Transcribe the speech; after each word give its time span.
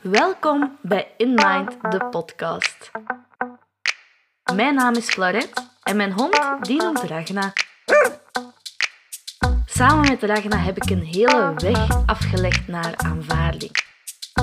Welkom 0.00 0.78
bij 0.82 1.14
In 1.16 1.34
Mind, 1.34 1.76
de 1.90 2.06
podcast. 2.10 2.90
Mijn 4.54 4.74
naam 4.74 4.94
is 4.94 5.08
Florette 5.08 5.62
en 5.82 5.96
mijn 5.96 6.12
hond 6.12 6.40
die 6.60 6.82
noemt 6.82 7.02
Ragna. 7.02 7.52
Samen 9.66 10.08
met 10.08 10.22
Ragna 10.22 10.56
heb 10.56 10.76
ik 10.76 10.90
een 10.90 11.04
hele 11.04 11.54
weg 11.54 12.06
afgelegd 12.06 12.68
naar 12.68 12.94
aanvaarding. 12.96 13.72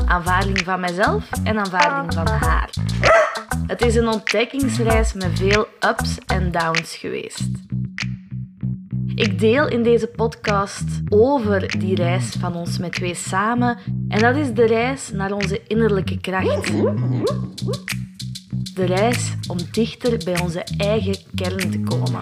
Aanvaarding 0.05 0.59
van 0.59 0.79
mezelf 0.79 1.29
en 1.43 1.57
aanvaarding 1.57 2.13
van 2.13 2.27
haar. 2.27 2.69
Het 3.67 3.81
is 3.81 3.95
een 3.95 4.07
ontdekkingsreis 4.07 5.13
met 5.13 5.39
veel 5.39 5.67
ups 5.79 6.17
en 6.25 6.51
downs 6.51 6.95
geweest. 6.95 7.49
Ik 9.17 9.39
deel 9.39 9.67
in 9.67 9.83
deze 9.83 10.07
podcast 10.07 10.83
over 11.09 11.79
die 11.79 11.95
reis 11.95 12.35
van 12.39 12.55
ons 12.55 12.77
met 12.77 12.91
twee 12.91 13.15
samen. 13.15 13.77
En 14.07 14.19
dat 14.19 14.35
is 14.35 14.53
de 14.53 14.65
reis 14.65 15.11
naar 15.11 15.31
onze 15.31 15.61
innerlijke 15.67 16.19
kracht. 16.19 16.67
De 18.73 18.85
reis 18.85 19.33
om 19.47 19.57
dichter 19.71 20.17
bij 20.25 20.41
onze 20.41 20.63
eigen 20.77 21.15
kern 21.35 21.71
te 21.71 21.79
komen. 21.79 22.19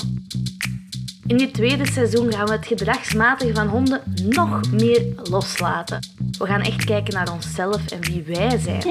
In 1.28 1.38
dit 1.38 1.54
tweede 1.54 1.88
seizoen 1.88 2.32
gaan 2.32 2.46
we 2.46 2.52
het 2.52 2.68
gedragsmatige 2.68 3.54
van 3.54 3.68
honden 3.68 4.02
nog 4.30 4.72
meer 4.72 5.06
loslaten. 5.24 6.00
We 6.38 6.46
gaan 6.46 6.62
echt 6.62 6.86
kijken 6.86 7.14
naar 7.14 7.32
onszelf 7.34 7.92
en 7.92 8.02
wie 8.02 8.24
wij 8.24 8.58
zijn. 8.58 8.84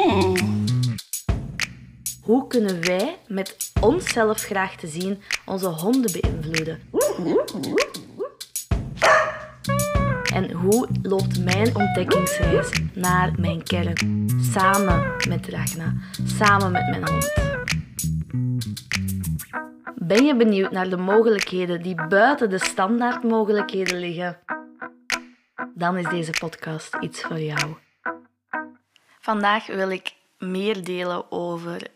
Hoe 2.23 2.47
kunnen 2.47 2.81
wij 2.81 3.17
met 3.29 3.73
onszelf 3.81 4.41
graag 4.41 4.77
te 4.77 4.87
zien 4.87 5.19
onze 5.45 5.69
honden 5.69 6.13
beïnvloeden? 6.13 6.81
En 10.35 10.53
hoe 10.53 10.89
loopt 11.03 11.45
mijn 11.45 11.77
ontdekkingsreis 11.77 12.71
naar 12.95 13.33
mijn 13.37 13.63
kern? 13.63 14.29
Samen 14.41 15.17
met 15.29 15.47
Ragna, 15.47 15.95
samen 16.25 16.73
met 16.73 16.89
mijn 16.89 17.09
hond. 17.09 17.33
Ben 19.95 20.25
je 20.25 20.37
benieuwd 20.37 20.71
naar 20.71 20.89
de 20.89 20.97
mogelijkheden 20.97 21.83
die 21.83 22.07
buiten 22.09 22.51
de 22.51 22.59
standaardmogelijkheden 22.59 23.99
liggen? 23.99 24.39
Dan 25.75 25.97
is 25.97 26.09
deze 26.09 26.31
podcast 26.31 26.97
iets 27.01 27.23
voor 27.23 27.41
jou. 27.41 27.75
Vandaag 29.21 29.67
wil 29.67 29.91
ik 29.91 30.15
meer 30.39 30.85
delen 30.85 31.33
over 31.33 31.87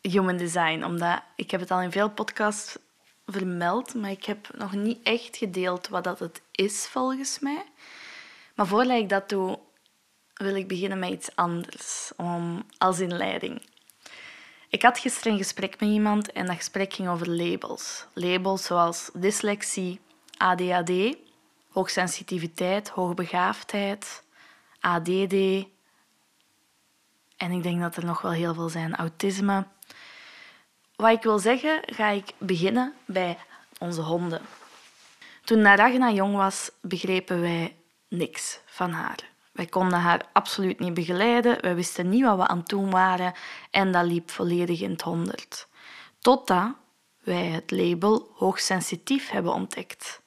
human 0.00 0.36
design, 0.36 0.84
omdat 0.84 1.22
ik 1.36 1.50
heb 1.50 1.60
het 1.60 1.70
al 1.70 1.80
in 1.80 1.92
veel 1.92 2.10
podcasts 2.10 2.78
vermeld, 3.26 3.94
maar 3.94 4.10
ik 4.10 4.24
heb 4.24 4.48
nog 4.58 4.72
niet 4.72 4.98
echt 5.02 5.36
gedeeld 5.36 5.88
wat 5.88 6.04
dat 6.04 6.18
het 6.18 6.42
is 6.58 6.86
volgens 6.86 7.38
mij. 7.38 7.64
Maar 8.54 8.66
voordat 8.66 8.98
ik 8.98 9.08
dat 9.08 9.28
doe, 9.28 9.58
wil 10.34 10.54
ik 10.54 10.68
beginnen 10.68 10.98
met 10.98 11.10
iets 11.10 11.36
anders, 11.36 12.12
om, 12.16 12.66
als 12.78 13.00
inleiding. 13.00 13.62
Ik 14.68 14.82
had 14.82 14.98
gisteren 14.98 15.32
een 15.32 15.38
gesprek 15.38 15.80
met 15.80 15.88
iemand 15.88 16.32
en 16.32 16.46
dat 16.46 16.56
gesprek 16.56 16.92
ging 16.92 17.08
over 17.08 17.30
labels. 17.30 18.06
Labels 18.14 18.64
zoals 18.64 19.10
dyslexie, 19.14 20.00
ADHD, 20.36 21.16
hoogsensitiviteit, 21.70 22.88
hoogbegaafdheid, 22.88 24.22
ADD. 24.80 25.34
En 27.36 27.50
ik 27.50 27.62
denk 27.62 27.80
dat 27.80 27.96
er 27.96 28.04
nog 28.04 28.20
wel 28.20 28.32
heel 28.32 28.54
veel 28.54 28.68
zijn. 28.68 28.96
Autisme. 28.96 29.66
Wat 30.96 31.10
ik 31.10 31.22
wil 31.22 31.38
zeggen, 31.38 31.82
ga 31.86 32.08
ik 32.08 32.32
beginnen 32.38 32.94
bij 33.04 33.38
onze 33.78 34.00
honden. 34.00 34.40
Toen 35.48 35.62
Naragna 35.62 36.10
jong 36.10 36.36
was, 36.36 36.70
begrepen 36.80 37.40
wij 37.40 37.76
niks 38.08 38.60
van 38.66 38.90
haar. 38.90 39.30
Wij 39.52 39.66
konden 39.66 39.98
haar 39.98 40.26
absoluut 40.32 40.78
niet 40.78 40.94
begeleiden, 40.94 41.60
wij 41.60 41.74
wisten 41.74 42.08
niet 42.08 42.24
wat 42.24 42.36
we 42.36 42.46
aan 42.46 42.58
het 42.58 42.68
doen 42.68 42.90
waren 42.90 43.34
en 43.70 43.92
dat 43.92 44.04
liep 44.04 44.30
volledig 44.30 44.80
in 44.80 44.90
het 44.90 45.02
honderd. 45.02 45.68
Totdat 46.18 46.74
wij 47.18 47.44
het 47.46 47.70
label 47.70 48.30
hoogsensitief 48.34 49.30
hebben 49.30 49.52
ontdekt. 49.52 50.22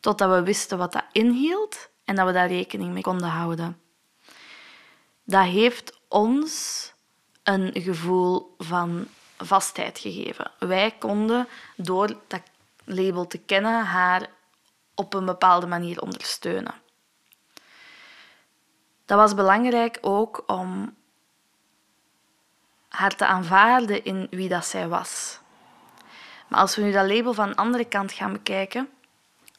Totdat 0.00 0.30
we 0.30 0.42
wisten 0.42 0.78
wat 0.78 0.92
dat 0.92 1.04
inhield 1.12 1.88
en 2.04 2.14
dat 2.14 2.26
we 2.26 2.32
daar 2.32 2.48
rekening 2.48 2.92
mee 2.92 3.02
konden 3.02 3.28
houden. 3.28 3.80
Dat 5.24 5.44
heeft 5.44 6.00
ons 6.08 6.92
een 7.42 7.70
gevoel 7.74 8.54
van 8.58 9.06
vastheid 9.36 9.98
gegeven. 9.98 10.50
Wij 10.58 10.94
konden 10.98 11.48
door 11.76 12.16
dat 12.26 12.42
label 12.84 13.26
te 13.26 13.38
kennen 13.38 13.84
haar 13.84 14.28
op 15.02 15.14
een 15.14 15.24
bepaalde 15.24 15.66
manier 15.66 16.02
ondersteunen. 16.02 16.74
Dat 19.04 19.18
was 19.18 19.34
belangrijk 19.34 19.98
ook 20.00 20.42
om 20.46 20.94
haar 22.88 23.16
te 23.16 23.26
aanvaarden 23.26 24.04
in 24.04 24.26
wie 24.30 24.48
dat 24.48 24.66
zij 24.66 24.88
was. 24.88 25.40
Maar 26.48 26.60
als 26.60 26.76
we 26.76 26.82
nu 26.82 26.92
dat 26.92 27.06
label 27.06 27.34
van 27.34 27.48
de 27.48 27.56
andere 27.56 27.84
kant 27.84 28.12
gaan 28.12 28.32
bekijken, 28.32 28.88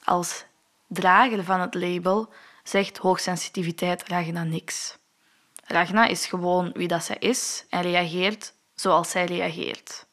als 0.04 0.46
drager 0.88 1.44
van 1.44 1.60
het 1.60 1.74
label 1.74 2.30
zegt 2.64 2.98
hoogsensitiviteit 2.98 4.08
Ragna 4.08 4.44
niks. 4.44 4.98
Ragna 5.64 6.06
is 6.06 6.26
gewoon 6.26 6.72
wie 6.72 6.88
dat 6.88 7.04
zij 7.04 7.18
is 7.20 7.66
en 7.70 7.82
reageert 7.82 8.54
zoals 8.76 9.10
zij 9.10 9.26
reageert. 9.26 10.06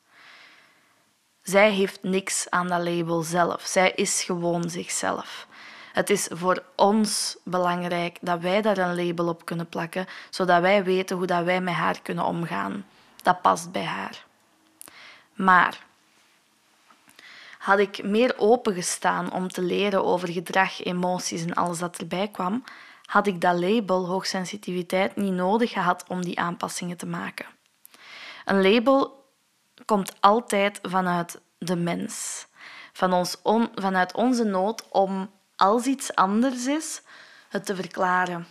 Zij 1.50 1.70
heeft 1.70 2.02
niks 2.02 2.50
aan 2.50 2.68
dat 2.68 2.82
label 2.82 3.22
zelf. 3.22 3.62
Zij 3.62 3.90
is 3.90 4.22
gewoon 4.22 4.70
zichzelf. 4.70 5.46
Het 5.92 6.10
is 6.10 6.28
voor 6.32 6.62
ons 6.76 7.36
belangrijk 7.44 8.18
dat 8.20 8.40
wij 8.40 8.62
daar 8.62 8.78
een 8.78 9.06
label 9.06 9.28
op 9.28 9.44
kunnen 9.44 9.68
plakken, 9.68 10.06
zodat 10.30 10.60
wij 10.60 10.84
weten 10.84 11.16
hoe 11.16 11.26
dat 11.26 11.44
wij 11.44 11.60
met 11.60 11.74
haar 11.74 12.00
kunnen 12.02 12.24
omgaan. 12.24 12.86
Dat 13.22 13.42
past 13.42 13.72
bij 13.72 13.84
haar. 13.84 14.24
Maar 15.34 15.84
had 17.58 17.78
ik 17.78 18.02
meer 18.02 18.34
opengestaan 18.36 19.32
om 19.32 19.48
te 19.48 19.62
leren 19.62 20.04
over 20.04 20.28
gedrag, 20.28 20.84
emoties 20.84 21.42
en 21.42 21.54
alles 21.54 21.78
dat 21.78 21.98
erbij 21.98 22.28
kwam, 22.28 22.64
had 23.04 23.26
ik 23.26 23.40
dat 23.40 23.58
label 23.58 24.06
hoogsensitiviteit 24.06 25.16
niet 25.16 25.32
nodig 25.32 25.70
gehad 25.70 26.04
om 26.08 26.24
die 26.24 26.38
aanpassingen 26.38 26.96
te 26.96 27.06
maken. 27.06 27.46
Een 28.44 28.62
label 28.62 29.19
komt 29.90 30.20
altijd 30.20 30.78
vanuit 30.82 31.40
de 31.58 31.76
mens, 31.76 32.46
van 32.92 33.12
ons 33.12 33.36
vanuit 33.74 34.14
onze 34.14 34.44
nood 34.44 34.88
om 34.88 35.30
als 35.56 35.84
iets 35.84 36.14
anders 36.14 36.66
is, 36.66 37.02
het 37.48 37.66
te 37.66 37.74
verklaren. 37.74 38.46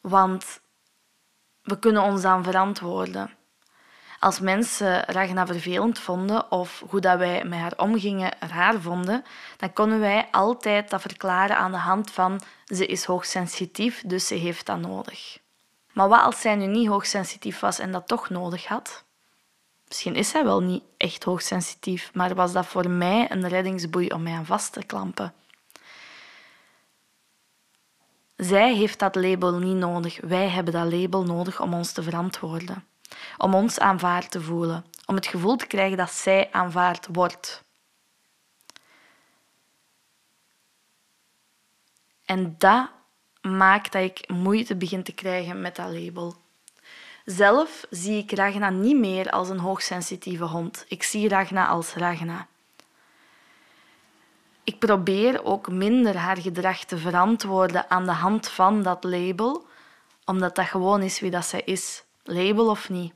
Want 0.00 0.60
we 1.62 1.78
kunnen 1.78 2.02
ons 2.02 2.22
dan 2.22 2.44
verantwoorden. 2.44 3.30
Als 4.18 4.40
mensen 4.40 5.04
Ragna 5.04 5.46
vervelend 5.46 5.98
vonden 5.98 6.50
of 6.50 6.82
hoe 6.88 7.00
dat 7.00 7.18
wij 7.18 7.44
met 7.44 7.58
haar 7.58 7.76
omgingen 7.76 8.36
raar 8.40 8.80
vonden, 8.80 9.24
dan 9.56 9.72
konden 9.72 10.00
wij 10.00 10.28
altijd 10.30 10.90
dat 10.90 11.00
verklaren 11.00 11.56
aan 11.56 11.72
de 11.72 11.78
hand 11.78 12.10
van 12.10 12.40
ze 12.64 12.86
is 12.86 13.04
hoogsensitief, 13.04 14.02
dus 14.06 14.26
ze 14.26 14.34
heeft 14.34 14.66
dat 14.66 14.78
nodig. 14.78 15.41
Maar 15.92 16.08
wat 16.08 16.22
als 16.22 16.40
zij 16.40 16.54
nu 16.54 16.66
niet 16.66 16.88
hoogsensitief 16.88 17.60
was 17.60 17.78
en 17.78 17.92
dat 17.92 18.08
toch 18.08 18.30
nodig 18.30 18.66
had? 18.66 19.04
Misschien 19.88 20.14
is 20.14 20.28
zij 20.28 20.44
wel 20.44 20.60
niet 20.60 20.82
echt 20.96 21.24
hoogsensitief, 21.24 22.10
maar 22.14 22.34
was 22.34 22.52
dat 22.52 22.66
voor 22.66 22.90
mij 22.90 23.30
een 23.30 23.48
reddingsboei 23.48 24.08
om 24.08 24.22
mij 24.22 24.32
aan 24.32 24.46
vast 24.46 24.72
te 24.72 24.84
klampen? 24.84 25.34
Zij 28.36 28.74
heeft 28.74 28.98
dat 28.98 29.14
label 29.14 29.58
niet 29.58 29.76
nodig. 29.76 30.20
Wij 30.20 30.48
hebben 30.48 30.72
dat 30.72 30.92
label 30.92 31.22
nodig 31.22 31.60
om 31.60 31.74
ons 31.74 31.92
te 31.92 32.02
verantwoorden. 32.02 32.86
Om 33.38 33.54
ons 33.54 33.78
aanvaard 33.78 34.30
te 34.30 34.40
voelen. 34.40 34.84
Om 35.06 35.14
het 35.14 35.26
gevoel 35.26 35.56
te 35.56 35.66
krijgen 35.66 35.96
dat 35.96 36.10
zij 36.10 36.48
aanvaard 36.52 37.08
wordt. 37.12 37.64
En 42.24 42.54
dat 42.58 42.90
maakt 43.42 43.92
dat 43.92 44.02
ik 44.02 44.28
moeite 44.28 44.76
begin 44.76 45.02
te 45.02 45.12
krijgen 45.12 45.60
met 45.60 45.76
dat 45.76 45.90
label. 45.92 46.34
Zelf 47.24 47.84
zie 47.90 48.16
ik 48.18 48.32
Ragna 48.32 48.70
niet 48.70 48.96
meer 48.96 49.30
als 49.30 49.48
een 49.48 49.58
hoogsensitieve 49.58 50.44
hond. 50.44 50.84
Ik 50.88 51.02
zie 51.02 51.28
Ragna 51.28 51.66
als 51.66 51.94
Ragna. 51.94 52.46
Ik 54.64 54.78
probeer 54.78 55.44
ook 55.44 55.68
minder 55.70 56.16
haar 56.16 56.36
gedrag 56.36 56.84
te 56.84 56.98
verantwoorden 56.98 57.90
aan 57.90 58.04
de 58.04 58.12
hand 58.12 58.48
van 58.48 58.82
dat 58.82 59.04
label, 59.04 59.66
omdat 60.24 60.54
dat 60.54 60.66
gewoon 60.66 61.02
is 61.02 61.20
wie 61.20 61.30
dat 61.30 61.44
zij 61.44 61.62
is, 61.64 62.02
label 62.24 62.68
of 62.68 62.88
niet. 62.88 63.12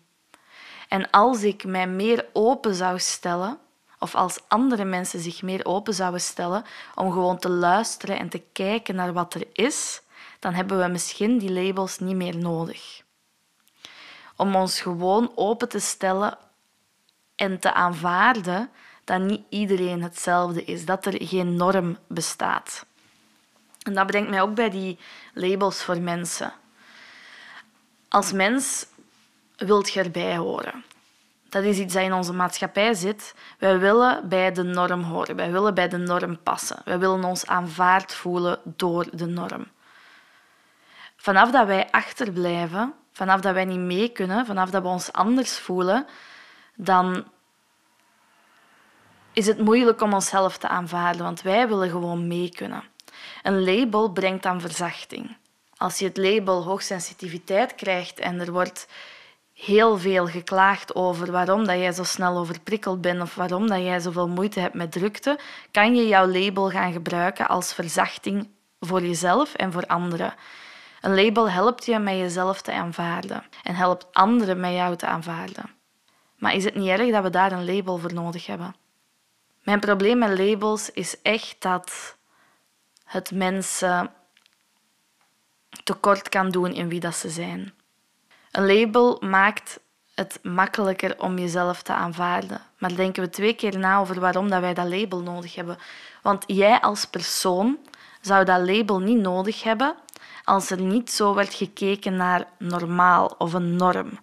En 0.88 1.10
als 1.10 1.42
ik 1.42 1.64
mij 1.64 1.86
meer 1.86 2.26
open 2.32 2.74
zou 2.74 2.98
stellen, 2.98 3.58
of 3.98 4.14
als 4.14 4.38
andere 4.48 4.84
mensen 4.84 5.20
zich 5.20 5.42
meer 5.42 5.64
open 5.64 5.94
zouden 5.94 6.20
stellen 6.20 6.64
om 6.94 7.12
gewoon 7.12 7.38
te 7.38 7.48
luisteren 7.48 8.18
en 8.18 8.28
te 8.28 8.42
kijken 8.52 8.94
naar 8.94 9.12
wat 9.12 9.34
er 9.34 9.46
is, 9.52 10.02
dan 10.38 10.54
hebben 10.54 10.78
we 10.78 10.88
misschien 10.88 11.38
die 11.38 11.52
labels 11.52 11.98
niet 11.98 12.16
meer 12.16 12.36
nodig. 12.36 13.02
Om 14.36 14.56
ons 14.56 14.80
gewoon 14.80 15.32
open 15.34 15.68
te 15.68 15.78
stellen 15.78 16.38
en 17.36 17.58
te 17.58 17.72
aanvaarden 17.72 18.70
dat 19.04 19.20
niet 19.20 19.42
iedereen 19.48 20.02
hetzelfde 20.02 20.64
is, 20.64 20.84
dat 20.84 21.06
er 21.06 21.14
geen 21.18 21.56
norm 21.56 21.98
bestaat. 22.06 22.86
En 23.82 23.94
dat 23.94 24.06
brengt 24.06 24.30
mij 24.30 24.42
ook 24.42 24.54
bij 24.54 24.70
die 24.70 24.98
labels 25.32 25.82
voor 25.82 26.00
mensen. 26.00 26.52
Als 28.08 28.32
mens 28.32 28.86
wilt 29.56 29.92
je 29.92 30.00
erbij 30.00 30.36
horen. 30.36 30.84
Dat 31.48 31.64
is 31.64 31.78
iets 31.78 31.94
dat 31.94 32.02
in 32.02 32.12
onze 32.12 32.32
maatschappij 32.32 32.94
zit. 32.94 33.34
Wij 33.58 33.78
willen 33.78 34.28
bij 34.28 34.52
de 34.52 34.62
norm 34.62 35.02
horen. 35.02 35.36
Wij 35.36 35.52
willen 35.52 35.74
bij 35.74 35.88
de 35.88 35.96
norm 35.96 36.42
passen. 36.42 36.78
Wij 36.84 36.98
willen 36.98 37.24
ons 37.24 37.46
aanvaard 37.46 38.14
voelen 38.14 38.58
door 38.64 39.06
de 39.12 39.26
norm. 39.26 39.66
Vanaf 41.26 41.50
dat 41.50 41.66
wij 41.66 41.88
achterblijven, 41.90 42.94
vanaf 43.12 43.40
dat 43.40 43.54
wij 43.54 43.64
niet 43.64 43.78
mee 43.78 44.08
kunnen, 44.08 44.46
vanaf 44.46 44.70
dat 44.70 44.82
we 44.82 44.88
ons 44.88 45.12
anders 45.12 45.58
voelen, 45.58 46.06
dan 46.74 47.24
is 49.32 49.46
het 49.46 49.58
moeilijk 49.58 50.00
om 50.00 50.14
onszelf 50.14 50.58
te 50.58 50.68
aanvaarden, 50.68 51.22
want 51.22 51.42
wij 51.42 51.68
willen 51.68 51.90
gewoon 51.90 52.26
mee 52.26 52.48
kunnen. 52.48 52.82
Een 53.42 53.64
label 53.64 54.12
brengt 54.12 54.42
dan 54.42 54.60
verzachting. 54.60 55.36
Als 55.76 55.98
je 55.98 56.04
het 56.04 56.16
label 56.16 56.64
hoogsensitiviteit 56.64 57.74
krijgt 57.74 58.18
en 58.18 58.40
er 58.40 58.52
wordt 58.52 58.88
heel 59.52 59.98
veel 59.98 60.26
geklaagd 60.26 60.94
over 60.94 61.32
waarom 61.32 61.66
dat 61.66 61.76
jij 61.76 61.92
zo 61.92 62.04
snel 62.04 62.36
overprikkeld 62.36 63.00
bent 63.00 63.22
of 63.22 63.34
waarom 63.34 63.66
dat 63.66 63.82
jij 63.82 64.00
zoveel 64.00 64.28
moeite 64.28 64.60
hebt 64.60 64.74
met 64.74 64.92
drukte, 64.92 65.38
kan 65.70 65.96
je 65.96 66.06
jouw 66.06 66.26
label 66.26 66.70
gaan 66.70 66.92
gebruiken 66.92 67.48
als 67.48 67.74
verzachting 67.74 68.48
voor 68.80 69.00
jezelf 69.00 69.54
en 69.54 69.72
voor 69.72 69.86
anderen. 69.86 70.34
Een 71.06 71.24
label 71.24 71.50
helpt 71.50 71.84
je 71.84 71.98
met 71.98 72.14
jezelf 72.16 72.62
te 72.62 72.72
aanvaarden 72.72 73.44
en 73.62 73.74
helpt 73.74 74.06
anderen 74.12 74.60
met 74.60 74.72
jou 74.72 74.96
te 74.96 75.06
aanvaarden. 75.06 75.70
Maar 76.36 76.54
is 76.54 76.64
het 76.64 76.74
niet 76.74 76.88
erg 76.88 77.10
dat 77.10 77.22
we 77.22 77.30
daar 77.30 77.52
een 77.52 77.74
label 77.74 77.98
voor 77.98 78.12
nodig 78.12 78.46
hebben? 78.46 78.76
Mijn 79.62 79.80
probleem 79.80 80.18
met 80.18 80.38
labels 80.38 80.90
is 80.90 81.22
echt 81.22 81.56
dat 81.58 82.16
het 83.04 83.30
mensen 83.30 84.10
tekort 85.84 86.28
kan 86.28 86.50
doen 86.50 86.72
in 86.72 86.88
wie 86.88 87.00
dat 87.00 87.14
ze 87.14 87.30
zijn. 87.30 87.74
Een 88.50 88.66
label 88.66 89.16
maakt 89.20 89.80
het 90.14 90.38
makkelijker 90.42 91.20
om 91.20 91.38
jezelf 91.38 91.82
te 91.82 91.92
aanvaarden. 91.92 92.60
Maar 92.78 92.94
denken 92.94 93.22
we 93.22 93.30
twee 93.30 93.54
keer 93.54 93.78
na 93.78 93.98
over 93.98 94.20
waarom 94.20 94.50
dat 94.50 94.60
wij 94.60 94.74
dat 94.74 94.88
label 94.88 95.20
nodig 95.20 95.54
hebben. 95.54 95.78
Want 96.22 96.44
jij 96.46 96.80
als 96.80 97.04
persoon 97.04 97.78
zou 98.20 98.44
dat 98.44 98.68
label 98.68 98.98
niet 98.98 99.18
nodig 99.18 99.62
hebben 99.62 99.96
als 100.46 100.70
er 100.70 100.80
niet 100.80 101.10
zo 101.10 101.34
werd 101.34 101.54
gekeken 101.54 102.16
naar 102.16 102.46
normaal 102.58 103.34
of 103.38 103.52
een 103.52 103.76
norm. 103.76 104.18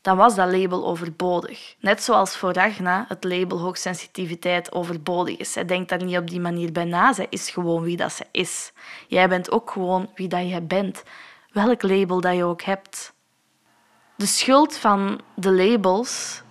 Dan 0.00 0.16
was 0.16 0.34
dat 0.34 0.52
label 0.52 0.86
overbodig. 0.86 1.74
Net 1.80 2.02
zoals 2.02 2.36
voor 2.36 2.52
Ragna 2.52 3.04
het 3.08 3.24
label 3.24 3.58
hoogsensitiviteit 3.58 4.72
overbodig 4.72 5.36
is. 5.36 5.52
Zij 5.52 5.64
denkt 5.64 5.88
daar 5.88 6.04
niet 6.04 6.16
op 6.16 6.30
die 6.30 6.40
manier 6.40 6.72
bij 6.72 6.84
na. 6.84 7.12
Zij 7.12 7.26
is 7.30 7.50
gewoon 7.50 7.82
wie 7.82 7.96
dat 7.96 8.12
ze 8.12 8.26
is. 8.30 8.72
Jij 9.08 9.28
bent 9.28 9.50
ook 9.50 9.70
gewoon 9.70 10.10
wie 10.14 10.28
dat 10.28 10.48
je 10.48 10.62
bent. 10.62 11.02
Welk 11.52 11.82
label 11.82 12.20
dat 12.20 12.36
je 12.36 12.44
ook 12.44 12.62
hebt. 12.62 13.14
De 14.16 14.26
schuld 14.26 14.76
van 14.76 15.20
de 15.34 15.52
labels 15.52 16.42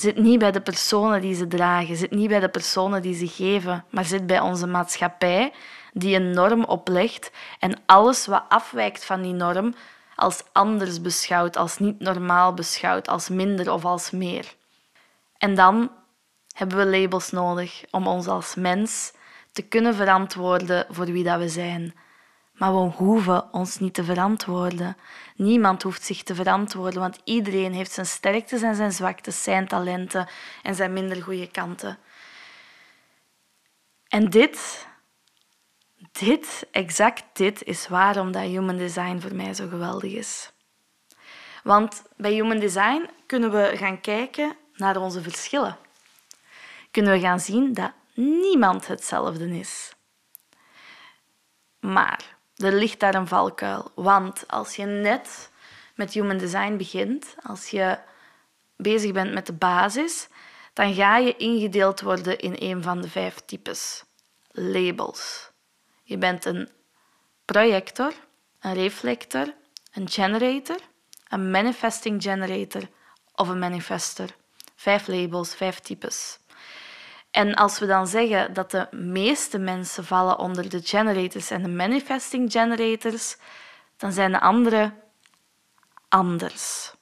zit 0.00 0.16
niet 0.16 0.38
bij 0.38 0.52
de 0.52 0.60
personen 0.60 1.20
die 1.20 1.34
ze 1.34 1.46
dragen, 1.46 1.96
zit 1.96 2.10
niet 2.10 2.28
bij 2.28 2.40
de 2.40 2.48
personen 2.48 3.02
die 3.02 3.14
ze 3.14 3.28
geven, 3.28 3.84
maar 3.90 4.04
zit 4.04 4.26
bij 4.26 4.40
onze 4.40 4.66
maatschappij 4.66 5.52
die 5.92 6.16
een 6.16 6.30
norm 6.30 6.64
oplegt 6.64 7.30
en 7.58 7.80
alles 7.86 8.26
wat 8.26 8.44
afwijkt 8.48 9.04
van 9.04 9.22
die 9.22 9.32
norm 9.32 9.74
als 10.16 10.42
anders 10.52 11.00
beschouwt, 11.00 11.56
als 11.56 11.78
niet 11.78 12.00
normaal 12.00 12.54
beschouwt, 12.54 13.08
als 13.08 13.28
minder 13.28 13.72
of 13.72 13.84
als 13.84 14.10
meer. 14.10 14.54
En 15.38 15.54
dan 15.54 15.90
hebben 16.52 16.78
we 16.78 16.98
labels 17.00 17.30
nodig 17.30 17.84
om 17.90 18.06
ons 18.06 18.26
als 18.26 18.54
mens 18.54 19.12
te 19.52 19.62
kunnen 19.62 19.94
verantwoorden 19.94 20.86
voor 20.90 21.04
wie 21.04 21.24
dat 21.24 21.38
we 21.38 21.48
zijn. 21.48 21.94
Maar 22.56 22.72
we 22.72 22.78
hoeven 22.78 23.52
ons 23.52 23.78
niet 23.78 23.94
te 23.94 24.04
verantwoorden. 24.04 24.96
Niemand 25.36 25.82
hoeft 25.82 26.02
zich 26.02 26.22
te 26.22 26.34
verantwoorden, 26.34 27.00
want 27.00 27.18
iedereen 27.24 27.72
heeft 27.72 27.92
zijn 27.92 28.06
sterktes 28.06 28.62
en 28.62 28.74
zijn 28.74 28.92
zwaktes, 28.92 29.42
zijn 29.42 29.68
talenten 29.68 30.28
en 30.62 30.74
zijn 30.74 30.92
minder 30.92 31.22
goede 31.22 31.50
kanten. 31.50 31.98
En 34.08 34.30
dit 34.30 34.86
dit, 36.12 36.66
exact 36.70 37.24
dit, 37.32 37.62
is 37.62 37.88
waarom 37.88 38.32
dat 38.32 38.42
human 38.42 38.76
design 38.76 39.20
voor 39.20 39.34
mij 39.34 39.54
zo 39.54 39.68
geweldig 39.68 40.12
is. 40.12 40.52
Want 41.62 42.02
bij 42.16 42.32
human 42.32 42.58
design 42.58 43.10
kunnen 43.26 43.50
we 43.50 43.72
gaan 43.76 44.00
kijken 44.00 44.56
naar 44.74 44.96
onze 44.96 45.22
verschillen. 45.22 45.76
Kunnen 46.90 47.12
we 47.12 47.20
gaan 47.20 47.40
zien 47.40 47.74
dat 47.74 47.92
niemand 48.14 48.86
hetzelfde 48.86 49.58
is. 49.58 49.94
Maar 51.80 52.35
er 52.56 52.72
ligt 52.72 53.00
daar 53.00 53.14
een 53.14 53.28
valkuil. 53.28 53.90
Want 53.94 54.44
als 54.48 54.76
je 54.76 54.84
net 54.84 55.50
met 55.94 56.12
human 56.12 56.38
design 56.38 56.76
begint, 56.76 57.34
als 57.42 57.68
je 57.68 57.98
bezig 58.76 59.12
bent 59.12 59.32
met 59.32 59.46
de 59.46 59.52
basis, 59.52 60.28
dan 60.72 60.94
ga 60.94 61.16
je 61.16 61.36
ingedeeld 61.36 62.00
worden 62.00 62.38
in 62.38 62.56
een 62.58 62.82
van 62.82 63.00
de 63.00 63.08
vijf 63.08 63.34
types 63.44 64.04
labels. 64.50 65.50
Je 66.02 66.18
bent 66.18 66.44
een 66.44 66.68
projector, 67.44 68.12
een 68.60 68.74
reflector, 68.74 69.54
een 69.92 70.08
generator, 70.08 70.78
een 71.28 71.50
manifesting 71.50 72.22
generator 72.22 72.82
of 73.34 73.48
een 73.48 73.58
manifester. 73.58 74.36
Vijf 74.76 75.06
labels, 75.06 75.54
vijf 75.54 75.80
types. 75.80 76.38
En 77.36 77.54
als 77.54 77.78
we 77.78 77.86
dan 77.86 78.06
zeggen 78.06 78.52
dat 78.52 78.70
de 78.70 78.88
meeste 78.90 79.58
mensen 79.58 80.04
vallen 80.04 80.38
onder 80.38 80.68
de 80.68 80.80
generators 80.82 81.50
en 81.50 81.62
de 81.62 81.68
manifesting 81.68 82.52
generators, 82.52 83.36
dan 83.96 84.12
zijn 84.12 84.32
de 84.32 84.40
andere 84.40 84.92
anders. 86.08 86.92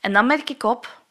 En 0.00 0.12
dan 0.12 0.26
merk 0.26 0.50
ik 0.50 0.62
op 0.62 1.02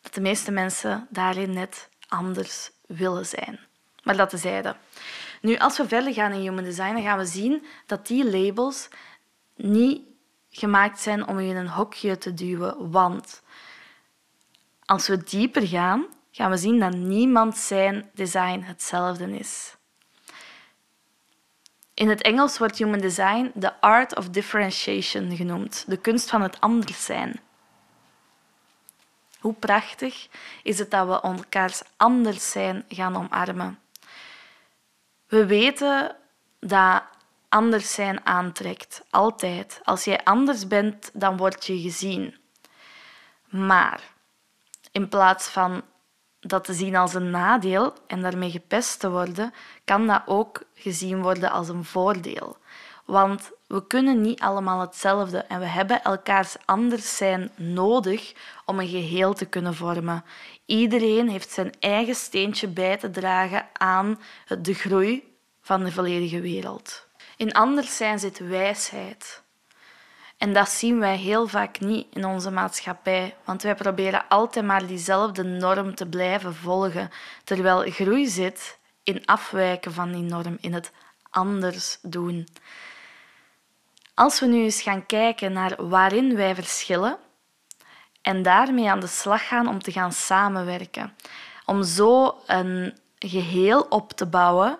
dat 0.00 0.14
de 0.14 0.20
meeste 0.20 0.50
mensen 0.50 1.06
daarin 1.10 1.52
net 1.52 1.88
anders 2.08 2.70
willen 2.86 3.26
zijn. 3.26 3.60
Maar 4.02 4.16
dat 4.16 4.30
tezijde. 4.30 4.76
Nu, 5.40 5.56
als 5.56 5.76
we 5.76 5.88
verder 5.88 6.12
gaan 6.12 6.32
in 6.32 6.40
human 6.40 6.64
design, 6.64 6.92
dan 6.92 7.02
gaan 7.02 7.18
we 7.18 7.26
zien 7.26 7.66
dat 7.86 8.06
die 8.06 8.30
labels 8.30 8.88
niet 9.56 10.02
gemaakt 10.50 11.00
zijn 11.00 11.26
om 11.26 11.40
je 11.40 11.48
in 11.48 11.56
een 11.56 11.68
hokje 11.68 12.18
te 12.18 12.34
duwen. 12.34 12.90
Want 12.90 13.42
als 14.86 15.08
we 15.08 15.24
dieper 15.24 15.66
gaan, 15.66 16.06
gaan 16.30 16.50
we 16.50 16.56
zien 16.56 16.80
dat 16.80 16.94
niemand 16.94 17.56
zijn 17.56 18.10
design 18.14 18.60
hetzelfde 18.60 19.38
is. 19.38 19.76
In 21.94 22.08
het 22.08 22.22
Engels 22.22 22.58
wordt 22.58 22.78
human 22.78 22.98
design 22.98 23.50
de 23.54 23.80
art 23.80 24.16
of 24.16 24.28
differentiation 24.28 25.36
genoemd, 25.36 25.84
de 25.86 25.96
kunst 25.96 26.30
van 26.30 26.42
het 26.42 26.60
anders 26.60 27.04
zijn. 27.04 27.40
Hoe 29.38 29.54
prachtig 29.54 30.28
is 30.62 30.78
het 30.78 30.90
dat 30.90 31.06
we 31.06 31.20
elkaars 31.20 31.82
anders 31.96 32.50
zijn 32.50 32.84
gaan 32.88 33.16
omarmen. 33.16 33.78
We 35.26 35.46
weten 35.46 36.16
dat 36.60 37.02
anders 37.48 37.94
zijn 37.94 38.26
aantrekt, 38.26 39.04
altijd. 39.10 39.80
Als 39.84 40.04
jij 40.04 40.24
anders 40.24 40.66
bent, 40.66 41.10
dan 41.12 41.36
word 41.36 41.66
je 41.66 41.80
gezien. 41.80 42.36
Maar 43.48 44.13
in 44.94 45.08
plaats 45.08 45.48
van 45.48 45.82
dat 46.40 46.64
te 46.64 46.72
zien 46.72 46.96
als 46.96 47.14
een 47.14 47.30
nadeel 47.30 47.92
en 48.06 48.22
daarmee 48.22 48.50
gepest 48.50 49.00
te 49.00 49.10
worden, 49.10 49.52
kan 49.84 50.06
dat 50.06 50.22
ook 50.26 50.62
gezien 50.74 51.22
worden 51.22 51.50
als 51.50 51.68
een 51.68 51.84
voordeel. 51.84 52.56
Want 53.04 53.50
we 53.66 53.86
kunnen 53.86 54.20
niet 54.20 54.40
allemaal 54.40 54.80
hetzelfde 54.80 55.38
en 55.38 55.58
we 55.58 55.66
hebben 55.66 56.02
elkaars 56.02 56.56
anders 56.64 57.16
zijn 57.16 57.50
nodig 57.56 58.34
om 58.64 58.78
een 58.78 58.88
geheel 58.88 59.34
te 59.34 59.46
kunnen 59.46 59.74
vormen. 59.74 60.24
Iedereen 60.66 61.28
heeft 61.28 61.50
zijn 61.50 61.72
eigen 61.80 62.14
steentje 62.14 62.68
bij 62.68 62.96
te 62.96 63.10
dragen 63.10 63.66
aan 63.72 64.20
de 64.58 64.74
groei 64.74 65.36
van 65.60 65.84
de 65.84 65.92
volledige 65.92 66.40
wereld. 66.40 67.06
In 67.36 67.52
anders 67.52 67.96
zijn 67.96 68.18
zit 68.18 68.38
wijsheid. 68.38 69.43
En 70.44 70.52
dat 70.52 70.68
zien 70.68 70.98
wij 70.98 71.16
heel 71.16 71.46
vaak 71.46 71.80
niet 71.80 72.06
in 72.10 72.24
onze 72.24 72.50
maatschappij, 72.50 73.36
want 73.44 73.62
wij 73.62 73.74
proberen 73.74 74.28
altijd 74.28 74.64
maar 74.64 74.86
diezelfde 74.86 75.42
norm 75.42 75.94
te 75.94 76.06
blijven 76.06 76.54
volgen, 76.54 77.10
terwijl 77.44 77.90
groei 77.90 78.26
zit 78.26 78.78
in 79.02 79.26
afwijken 79.26 79.92
van 79.92 80.12
die 80.12 80.22
norm, 80.22 80.56
in 80.60 80.72
het 80.72 80.92
anders 81.30 81.98
doen. 82.02 82.48
Als 84.14 84.40
we 84.40 84.46
nu 84.46 84.62
eens 84.62 84.82
gaan 84.82 85.06
kijken 85.06 85.52
naar 85.52 85.86
waarin 85.86 86.36
wij 86.36 86.54
verschillen 86.54 87.18
en 88.22 88.42
daarmee 88.42 88.90
aan 88.90 89.00
de 89.00 89.06
slag 89.06 89.48
gaan 89.48 89.68
om 89.68 89.82
te 89.82 89.92
gaan 89.92 90.12
samenwerken, 90.12 91.16
om 91.64 91.82
zo 91.82 92.38
een 92.46 92.98
geheel 93.18 93.80
op 93.80 94.12
te 94.12 94.26
bouwen 94.26 94.78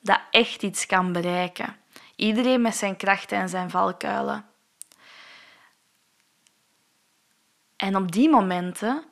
dat 0.00 0.20
echt 0.30 0.62
iets 0.62 0.86
kan 0.86 1.12
bereiken. 1.12 1.82
Iedereen 2.24 2.60
met 2.60 2.76
zijn 2.76 2.96
krachten 2.96 3.38
en 3.38 3.48
zijn 3.48 3.70
valkuilen. 3.70 4.44
En 7.76 7.96
op 7.96 8.12
die 8.12 8.30
momenten 8.30 9.04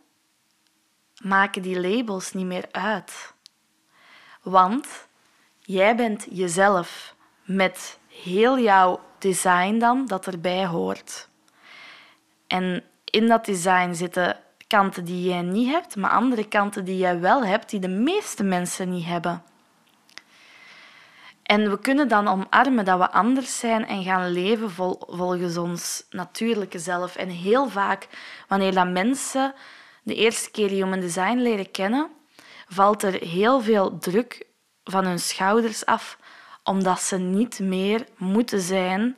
maken 1.22 1.62
die 1.62 1.80
labels 1.80 2.32
niet 2.32 2.46
meer 2.46 2.68
uit. 2.70 3.34
Want 4.42 5.08
jij 5.60 5.96
bent 5.96 6.26
jezelf 6.30 7.14
met 7.42 7.98
heel 8.08 8.58
jouw 8.58 9.00
design 9.18 9.78
dan 9.78 10.06
dat 10.06 10.26
erbij 10.26 10.66
hoort. 10.66 11.28
En 12.46 12.84
in 13.04 13.28
dat 13.28 13.44
design 13.44 13.94
zitten 13.94 14.40
kanten 14.66 15.04
die 15.04 15.28
jij 15.28 15.42
niet 15.42 15.70
hebt, 15.70 15.96
maar 15.96 16.10
andere 16.10 16.48
kanten 16.48 16.84
die 16.84 16.96
jij 16.96 17.20
wel 17.20 17.44
hebt, 17.44 17.70
die 17.70 17.80
de 17.80 17.88
meeste 17.88 18.42
mensen 18.42 18.90
niet 18.90 19.06
hebben. 19.06 19.42
En 21.52 21.70
we 21.70 21.78
kunnen 21.78 22.08
dan 22.08 22.28
omarmen 22.28 22.84
dat 22.84 22.98
we 22.98 23.10
anders 23.10 23.58
zijn 23.58 23.86
en 23.86 24.02
gaan 24.02 24.30
leven 24.30 24.70
volgens 24.98 25.56
ons 25.56 26.06
natuurlijke 26.10 26.78
zelf. 26.78 27.16
En 27.16 27.28
heel 27.28 27.68
vaak, 27.68 28.08
wanneer 28.48 28.74
dat 28.74 28.90
mensen 28.90 29.54
de 30.02 30.14
eerste 30.14 30.50
keer 30.50 30.68
human 30.68 31.00
design 31.00 31.36
leren 31.36 31.70
kennen, 31.70 32.10
valt 32.68 33.02
er 33.02 33.12
heel 33.12 33.60
veel 33.60 33.98
druk 33.98 34.46
van 34.84 35.04
hun 35.04 35.18
schouders 35.18 35.86
af, 35.86 36.18
omdat 36.64 37.00
ze 37.00 37.18
niet 37.18 37.58
meer 37.58 38.06
moeten 38.16 38.60
zijn 38.60 39.16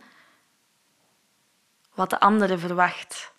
wat 1.94 2.10
de 2.10 2.20
andere 2.20 2.58
verwacht. 2.58 3.32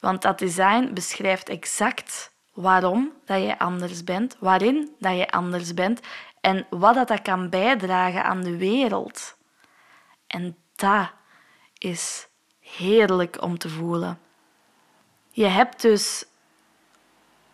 Want 0.00 0.22
dat 0.22 0.38
design 0.38 0.92
beschrijft 0.92 1.48
exact 1.48 2.32
waarom 2.52 3.12
dat 3.24 3.42
je 3.42 3.58
anders 3.58 4.04
bent, 4.04 4.36
waarin 4.38 4.94
dat 4.98 5.16
je 5.16 5.30
anders 5.30 5.74
bent 5.74 6.00
en 6.42 6.66
wat 6.70 7.08
dat 7.08 7.22
kan 7.22 7.48
bijdragen 7.48 8.24
aan 8.24 8.42
de 8.42 8.56
wereld. 8.56 9.36
En 10.26 10.56
dat 10.74 11.10
is 11.78 12.28
heerlijk 12.60 13.42
om 13.42 13.58
te 13.58 13.68
voelen. 13.68 14.18
Je 15.30 15.46
hebt 15.46 15.82
dus 15.82 16.24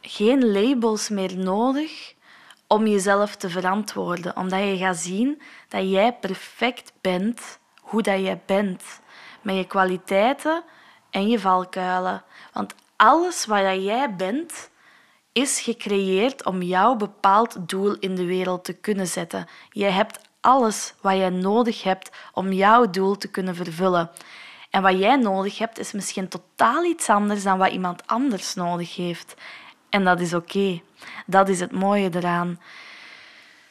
geen 0.01 0.53
labels 0.53 1.09
meer 1.09 1.37
nodig 1.37 2.15
om 2.67 2.87
jezelf 2.87 3.37
te 3.37 3.51
verantwoorden, 3.51 4.37
omdat 4.37 4.61
je 4.61 4.77
gaat 4.77 4.97
zien 4.97 5.43
dat 5.69 5.91
jij 5.91 6.13
perfect 6.13 6.93
bent 7.01 7.59
hoe 7.81 8.03
dat 8.03 8.21
jij 8.21 8.41
bent, 8.47 9.01
met 9.43 9.57
je 9.57 9.67
kwaliteiten 9.67 10.63
en 11.11 11.29
je 11.29 11.41
valkuilen. 11.41 12.23
Want 12.53 12.75
alles 12.97 13.47
wat 13.47 13.83
jij 13.83 14.15
bent, 14.15 14.71
is 15.41 15.61
gecreëerd 15.61 16.45
om 16.45 16.63
jouw 16.63 16.97
bepaald 16.97 17.69
doel 17.69 17.97
in 17.99 18.15
de 18.15 18.25
wereld 18.25 18.65
te 18.65 18.73
kunnen 18.73 19.07
zetten. 19.07 19.47
Je 19.71 19.85
hebt 19.85 20.21
alles 20.41 20.95
wat 21.01 21.17
jij 21.17 21.31
nodig 21.31 21.83
hebt 21.83 22.11
om 22.33 22.53
jouw 22.53 22.91
doel 22.91 23.17
te 23.17 23.29
kunnen 23.29 23.55
vervullen. 23.55 24.11
En 24.71 24.83
wat 24.83 24.99
jij 24.99 25.17
nodig 25.17 25.59
hebt, 25.59 25.79
is 25.79 25.93
misschien 25.93 26.29
totaal 26.29 26.85
iets 26.85 27.09
anders 27.09 27.43
dan 27.43 27.59
wat 27.59 27.71
iemand 27.71 28.07
anders 28.07 28.55
nodig 28.55 28.97
heeft. 28.97 29.35
En 29.89 30.05
dat 30.05 30.21
is 30.21 30.35
oké. 30.35 30.81
Dat 31.27 31.49
is 31.49 31.61
het 31.61 31.73
mooie 31.73 32.11
eraan. 32.15 32.61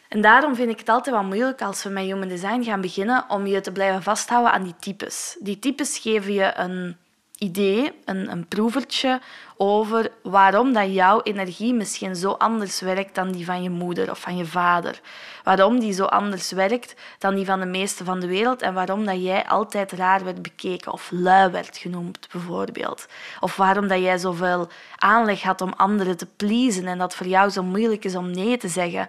En 0.08 0.22
daarom 0.22 0.56
vind 0.56 0.70
ik 0.70 0.80
het 0.80 0.90
altijd 0.90 1.16
wel 1.16 1.26
moeilijk 1.26 1.62
als 1.62 1.84
we 1.84 1.90
met 1.90 2.04
human 2.04 2.28
design 2.28 2.64
gaan 2.64 2.82
beginnen 2.82 3.26
om 3.30 3.48
je 3.48 3.62
te 3.62 3.72
blijven 3.72 4.04
vasthouden 4.04 4.52
aan 4.52 4.64
die 4.64 4.76
types. 4.80 5.38
Die 5.40 5.60
types 5.60 5.98
geven 5.98 6.34
je 6.34 6.54
een 6.56 6.98
idee, 7.38 7.92
een, 8.06 8.32
een 8.32 8.48
proevertje 8.48 9.22
over 9.58 10.12
waarom 10.24 10.74
dat 10.74 10.94
jouw 10.94 11.22
energie 11.22 11.74
misschien 11.74 12.16
zo 12.16 12.32
anders 12.32 12.80
werkt 12.80 13.16
dan 13.16 13.32
die 13.32 13.46
van 13.46 13.64
je 13.64 13.70
moeder 13.70 14.10
of 14.12 14.20
van 14.20 14.38
je 14.38 14.46
vader. 14.46 15.02
Waarom 15.44 15.80
die 15.80 15.94
zo 15.94 16.06
anders 16.06 16.52
werkt 16.52 16.96
dan 17.18 17.36
die 17.36 17.46
van 17.46 17.60
de 17.60 17.66
meeste 17.66 18.04
van 18.04 18.20
de 18.20 18.28
wereld 18.28 18.62
en 18.62 18.74
waarom 18.74 19.06
dat 19.06 19.24
jij 19.24 19.48
altijd 19.48 19.92
raar 19.92 20.24
werd 20.24 20.42
bekeken 20.42 20.92
of 20.92 21.12
lui 21.12 21.52
werd 21.52 21.78
genoemd, 21.78 22.28
bijvoorbeeld. 22.32 23.08
Of 23.40 23.56
waarom 23.56 23.88
dat 23.88 24.00
jij 24.00 24.18
zoveel 24.18 24.68
aanleg 24.96 25.42
had 25.42 25.62
om 25.62 25.74
anderen 25.76 26.18
te 26.18 26.28
pleasen 26.36 26.88
en 26.88 26.98
dat 26.98 27.16
voor 27.16 27.28
jou 27.28 27.50
zo 27.50 27.64
moeilijk 27.64 28.06
is 28.06 28.16
om 28.16 28.32
nee 28.32 28.58
te 28.58 28.68
zeggen. 28.68 29.08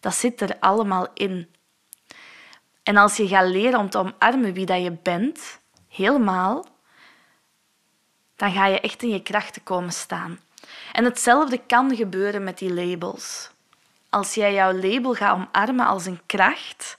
Dat 0.00 0.14
zit 0.14 0.40
er 0.40 0.56
allemaal 0.60 1.06
in. 1.14 1.48
En 2.82 2.96
als 2.96 3.16
je 3.16 3.28
gaat 3.28 3.48
leren 3.48 3.78
om 3.78 3.90
te 3.90 3.98
omarmen 3.98 4.52
wie 4.52 4.66
dat 4.66 4.82
je 4.82 4.96
bent, 5.02 5.60
helemaal, 5.88 6.66
dan 8.36 8.52
ga 8.52 8.66
je 8.66 8.80
echt 8.80 9.02
in 9.02 9.08
je 9.08 9.22
krachten 9.22 9.62
komen 9.62 9.92
staan. 9.92 10.40
En 10.92 11.04
hetzelfde 11.04 11.60
kan 11.66 11.96
gebeuren 11.96 12.44
met 12.44 12.58
die 12.58 12.72
labels. 12.72 13.50
Als 14.10 14.34
jij 14.34 14.54
jouw 14.54 14.72
label 14.72 15.14
gaat 15.14 15.34
omarmen 15.34 15.86
als 15.86 16.06
een 16.06 16.20
kracht, 16.26 16.98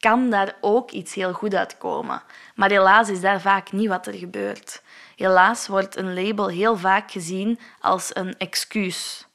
kan 0.00 0.30
daar 0.30 0.56
ook 0.60 0.90
iets 0.90 1.14
heel 1.14 1.32
goed 1.32 1.54
uitkomen. 1.54 2.22
Maar 2.54 2.70
helaas 2.70 3.08
is 3.08 3.20
daar 3.20 3.40
vaak 3.40 3.72
niet 3.72 3.88
wat 3.88 4.06
er 4.06 4.14
gebeurt. 4.14 4.82
Helaas 5.16 5.66
wordt 5.66 5.96
een 5.96 6.14
label 6.24 6.48
heel 6.48 6.76
vaak 6.76 7.10
gezien 7.10 7.58
als 7.80 8.10
een 8.14 8.38
excuus. 8.38 9.26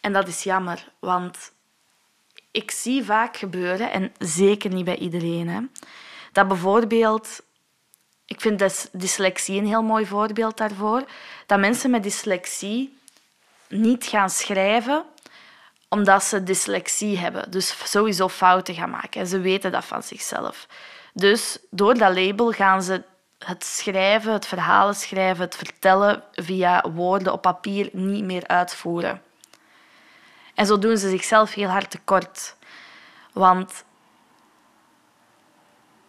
En 0.00 0.12
dat 0.12 0.28
is 0.28 0.42
jammer, 0.42 0.88
want 0.98 1.52
ik 2.50 2.70
zie 2.70 3.04
vaak 3.04 3.36
gebeuren, 3.36 3.92
en 3.92 4.12
zeker 4.18 4.70
niet 4.70 4.84
bij 4.84 4.96
iedereen, 4.96 5.48
hè, 5.48 5.60
dat 6.32 6.48
bijvoorbeeld 6.48 7.42
ik 8.28 8.40
vind 8.40 8.88
dyslexie 8.92 9.60
een 9.60 9.66
heel 9.66 9.82
mooi 9.82 10.06
voorbeeld 10.06 10.56
daarvoor. 10.56 11.04
Dat 11.46 11.58
mensen 11.58 11.90
met 11.90 12.02
dyslexie 12.02 12.98
niet 13.68 14.04
gaan 14.04 14.30
schrijven 14.30 15.04
omdat 15.88 16.24
ze 16.24 16.42
dyslexie 16.42 17.18
hebben. 17.18 17.50
Dus 17.50 17.90
sowieso 17.90 18.28
fouten 18.28 18.74
gaan 18.74 18.90
maken. 18.90 19.20
En 19.20 19.26
ze 19.26 19.40
weten 19.40 19.72
dat 19.72 19.84
van 19.84 20.02
zichzelf. 20.02 20.66
Dus 21.12 21.58
door 21.70 21.94
dat 21.94 22.14
label 22.14 22.52
gaan 22.52 22.82
ze 22.82 23.02
het 23.38 23.64
schrijven, 23.64 24.32
het 24.32 24.46
verhalen 24.46 24.94
schrijven, 24.94 25.44
het 25.44 25.56
vertellen 25.56 26.22
via 26.32 26.90
woorden 26.90 27.32
op 27.32 27.42
papier 27.42 27.88
niet 27.92 28.24
meer 28.24 28.46
uitvoeren. 28.46 29.22
En 30.54 30.66
zo 30.66 30.78
doen 30.78 30.96
ze 30.96 31.10
zichzelf 31.10 31.54
heel 31.54 31.68
hard 31.68 31.90
tekort. 31.90 32.56
Want 33.32 33.84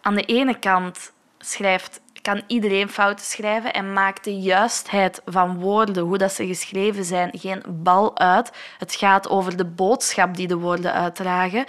aan 0.00 0.14
de 0.14 0.24
ene 0.24 0.58
kant 0.58 1.12
schrijft 1.38 2.00
kan 2.22 2.42
iedereen 2.46 2.88
fouten 2.88 3.24
schrijven 3.24 3.72
en 3.72 3.92
maakt 3.92 4.24
de 4.24 4.38
juistheid 4.38 5.22
van 5.26 5.58
woorden, 5.58 6.02
hoe 6.02 6.18
dat 6.18 6.32
ze 6.32 6.46
geschreven 6.46 7.04
zijn, 7.04 7.30
geen 7.32 7.62
bal 7.68 8.18
uit. 8.18 8.52
Het 8.78 8.94
gaat 8.94 9.28
over 9.28 9.56
de 9.56 9.64
boodschap 9.64 10.36
die 10.36 10.46
de 10.46 10.56
woorden 10.56 10.92
uitdragen. 10.92 11.64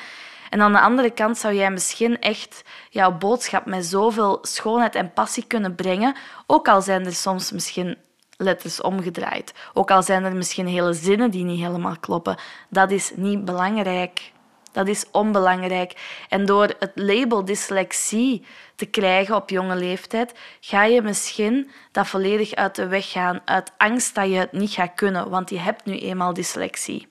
En 0.49 0.61
aan 0.61 0.71
de 0.71 0.79
andere 0.79 1.09
kant 1.09 1.37
zou 1.37 1.53
jij 1.53 1.71
misschien 1.71 2.19
echt 2.19 2.63
jouw 2.89 3.17
boodschap 3.17 3.65
met 3.65 3.85
zoveel 3.85 4.39
schoonheid 4.41 4.95
en 4.95 5.13
passie 5.13 5.45
kunnen 5.47 5.75
brengen, 5.75 6.15
ook 6.47 6.67
al 6.67 6.81
zijn 6.81 7.05
er 7.05 7.15
soms 7.15 7.51
misschien 7.51 7.97
letters 8.37 8.81
omgedraaid. 8.81 9.53
Ook 9.73 9.91
al 9.91 10.03
zijn 10.03 10.23
er 10.23 10.35
misschien 10.35 10.67
hele 10.67 10.93
zinnen 10.93 11.31
die 11.31 11.43
niet 11.43 11.59
helemaal 11.59 11.95
kloppen. 11.99 12.37
Dat 12.69 12.91
is 12.91 13.11
niet 13.15 13.45
belangrijk. 13.45 14.30
Dat 14.71 14.87
is 14.87 15.05
onbelangrijk. 15.11 16.23
En 16.29 16.45
door 16.45 16.75
het 16.79 16.91
label 16.95 17.45
dyslexie 17.45 18.45
te 18.75 18.85
krijgen 18.85 19.35
op 19.35 19.49
jonge 19.49 19.75
leeftijd, 19.75 20.33
ga 20.59 20.83
je 20.83 21.01
misschien 21.01 21.71
dat 21.91 22.07
volledig 22.07 22.53
uit 22.53 22.75
de 22.75 22.87
weg 22.87 23.11
gaan, 23.11 23.41
uit 23.45 23.71
angst 23.77 24.15
dat 24.15 24.27
je 24.27 24.35
het 24.35 24.51
niet 24.51 24.71
gaat 24.71 24.93
kunnen, 24.95 25.29
want 25.29 25.49
je 25.49 25.59
hebt 25.59 25.85
nu 25.85 25.97
eenmaal 25.97 26.33
dyslexie. 26.33 27.07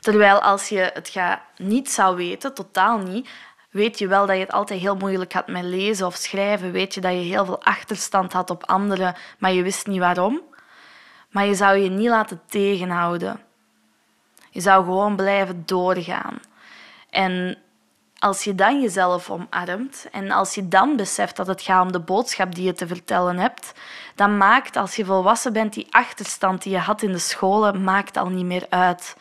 Terwijl 0.00 0.42
als 0.42 0.68
je 0.68 0.90
het 0.94 1.08
gaat 1.08 1.40
niet 1.56 1.90
zou 1.90 2.16
weten, 2.16 2.54
totaal 2.54 2.98
niet, 2.98 3.28
weet 3.70 3.98
je 3.98 4.08
wel 4.08 4.26
dat 4.26 4.36
je 4.36 4.42
het 4.42 4.52
altijd 4.52 4.80
heel 4.80 4.96
moeilijk 4.96 5.32
had 5.32 5.46
met 5.46 5.64
lezen 5.64 6.06
of 6.06 6.14
schrijven. 6.14 6.72
Weet 6.72 6.94
je 6.94 7.00
dat 7.00 7.12
je 7.12 7.18
heel 7.18 7.44
veel 7.44 7.62
achterstand 7.62 8.32
had 8.32 8.50
op 8.50 8.64
anderen, 8.64 9.14
maar 9.38 9.52
je 9.52 9.62
wist 9.62 9.86
niet 9.86 9.98
waarom. 9.98 10.40
Maar 11.30 11.46
je 11.46 11.54
zou 11.54 11.76
je 11.76 11.90
niet 11.90 12.08
laten 12.08 12.40
tegenhouden. 12.46 13.40
Je 14.50 14.60
zou 14.60 14.84
gewoon 14.84 15.16
blijven 15.16 15.62
doorgaan. 15.66 16.40
En 17.10 17.58
als 18.18 18.44
je 18.44 18.54
dan 18.54 18.80
jezelf 18.80 19.30
omarmt 19.30 20.06
en 20.12 20.30
als 20.30 20.54
je 20.54 20.68
dan 20.68 20.96
beseft 20.96 21.36
dat 21.36 21.46
het 21.46 21.62
gaat 21.62 21.82
om 21.82 21.92
de 21.92 22.00
boodschap 22.00 22.54
die 22.54 22.64
je 22.64 22.72
te 22.72 22.86
vertellen 22.86 23.38
hebt, 23.38 23.72
dan 24.14 24.36
maakt 24.36 24.76
als 24.76 24.96
je 24.96 25.04
volwassen 25.04 25.52
bent 25.52 25.72
die 25.72 25.86
achterstand 25.90 26.62
die 26.62 26.72
je 26.72 26.78
had 26.78 27.02
in 27.02 27.12
de 27.12 27.18
scholen 27.18 27.84
maakt 27.84 28.16
al 28.16 28.28
niet 28.28 28.44
meer 28.44 28.66
uit. 28.68 29.16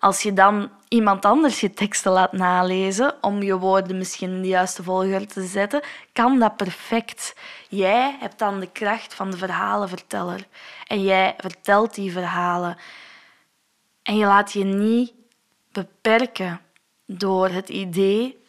Als 0.00 0.22
je 0.22 0.32
dan 0.32 0.70
iemand 0.88 1.24
anders 1.24 1.60
je 1.60 1.70
teksten 1.70 2.12
laat 2.12 2.32
nalezen 2.32 3.14
om 3.20 3.42
je 3.42 3.58
woorden 3.58 3.98
misschien 3.98 4.30
in 4.30 4.42
de 4.42 4.48
juiste 4.48 4.82
volgorde 4.82 5.26
te 5.26 5.46
zetten, 5.46 5.82
kan 6.12 6.38
dat 6.38 6.56
perfect. 6.56 7.34
Jij 7.68 8.16
hebt 8.20 8.38
dan 8.38 8.60
de 8.60 8.70
kracht 8.72 9.14
van 9.14 9.30
de 9.30 9.36
verhalenverteller 9.36 10.46
en 10.86 11.02
jij 11.02 11.34
vertelt 11.38 11.94
die 11.94 12.12
verhalen. 12.12 12.76
En 14.02 14.16
je 14.16 14.26
laat 14.26 14.52
je 14.52 14.64
niet 14.64 15.12
beperken 15.72 16.60
door 17.16 17.48
het 17.48 17.68
idee 17.68 18.40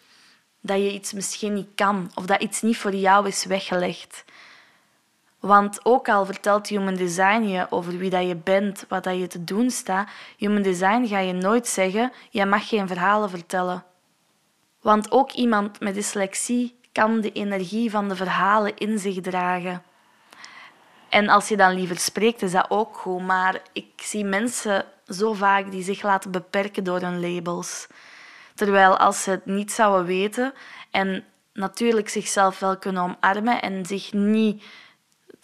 dat 0.61 0.77
je 0.77 0.93
iets 0.93 1.13
misschien 1.13 1.53
niet 1.53 1.69
kan 1.75 2.11
of 2.15 2.25
dat 2.25 2.41
iets 2.41 2.61
niet 2.61 2.77
voor 2.77 2.95
jou 2.95 3.27
is 3.27 3.45
weggelegd. 3.45 4.25
Want 5.39 5.85
ook 5.85 6.09
al 6.09 6.25
vertelt 6.25 6.67
Human 6.67 6.95
Design 6.95 7.41
je 7.41 7.67
over 7.69 7.97
wie 7.97 8.09
dat 8.09 8.27
je 8.27 8.35
bent, 8.35 8.85
wat 8.87 9.03
dat 9.03 9.17
je 9.17 9.27
te 9.27 9.43
doen 9.43 9.69
staat, 9.69 10.09
Human 10.37 10.61
Design 10.61 11.05
ga 11.05 11.19
je 11.19 11.33
nooit 11.33 11.67
zeggen, 11.67 12.11
je 12.29 12.45
mag 12.45 12.67
geen 12.67 12.87
verhalen 12.87 13.29
vertellen. 13.29 13.83
Want 14.81 15.11
ook 15.11 15.31
iemand 15.31 15.79
met 15.79 15.93
dyslexie 15.93 16.75
kan 16.91 17.21
de 17.21 17.31
energie 17.31 17.91
van 17.91 18.09
de 18.09 18.15
verhalen 18.15 18.77
in 18.77 18.99
zich 18.99 19.21
dragen. 19.21 19.83
En 21.09 21.29
als 21.29 21.47
je 21.47 21.57
dan 21.57 21.73
liever 21.73 21.97
spreekt, 21.97 22.41
is 22.41 22.51
dat 22.51 22.65
ook 22.69 22.97
goed. 22.97 23.21
Maar 23.21 23.61
ik 23.73 23.91
zie 23.95 24.25
mensen 24.25 24.85
zo 25.07 25.33
vaak 25.33 25.71
die 25.71 25.83
zich 25.83 26.01
laten 26.01 26.31
beperken 26.31 26.83
door 26.83 26.99
hun 26.99 27.33
labels. 27.33 27.87
Terwijl 28.55 28.97
als 28.97 29.23
ze 29.23 29.29
het 29.29 29.45
niet 29.45 29.71
zouden 29.71 30.05
weten 30.05 30.53
en 30.91 31.25
natuurlijk 31.53 32.09
zichzelf 32.09 32.59
wel 32.59 32.77
kunnen 32.77 33.03
omarmen 33.03 33.61
en 33.61 33.85
zich 33.85 34.13
niet 34.13 34.63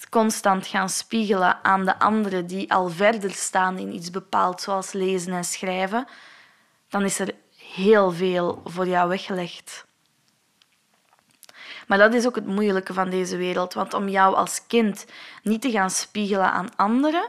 constant 0.09 0.67
gaan 0.67 0.89
spiegelen 0.89 1.63
aan 1.63 1.85
de 1.85 1.99
anderen 1.99 2.47
die 2.47 2.73
al 2.73 2.89
verder 2.89 3.31
staan 3.31 3.77
in 3.77 3.93
iets 3.93 4.11
bepaald, 4.11 4.61
zoals 4.61 4.91
lezen 4.91 5.33
en 5.33 5.43
schrijven, 5.43 6.07
dan 6.89 7.03
is 7.03 7.19
er 7.19 7.35
heel 7.57 8.11
veel 8.11 8.61
voor 8.65 8.87
jou 8.87 9.09
weggelegd. 9.09 9.85
Maar 11.87 11.97
dat 11.97 12.13
is 12.13 12.25
ook 12.25 12.35
het 12.35 12.45
moeilijke 12.45 12.93
van 12.93 13.09
deze 13.09 13.37
wereld, 13.37 13.73
want 13.73 13.93
om 13.93 14.09
jou 14.09 14.35
als 14.35 14.67
kind 14.67 15.05
niet 15.43 15.61
te 15.61 15.71
gaan 15.71 15.89
spiegelen 15.89 16.51
aan 16.51 16.75
anderen, 16.75 17.27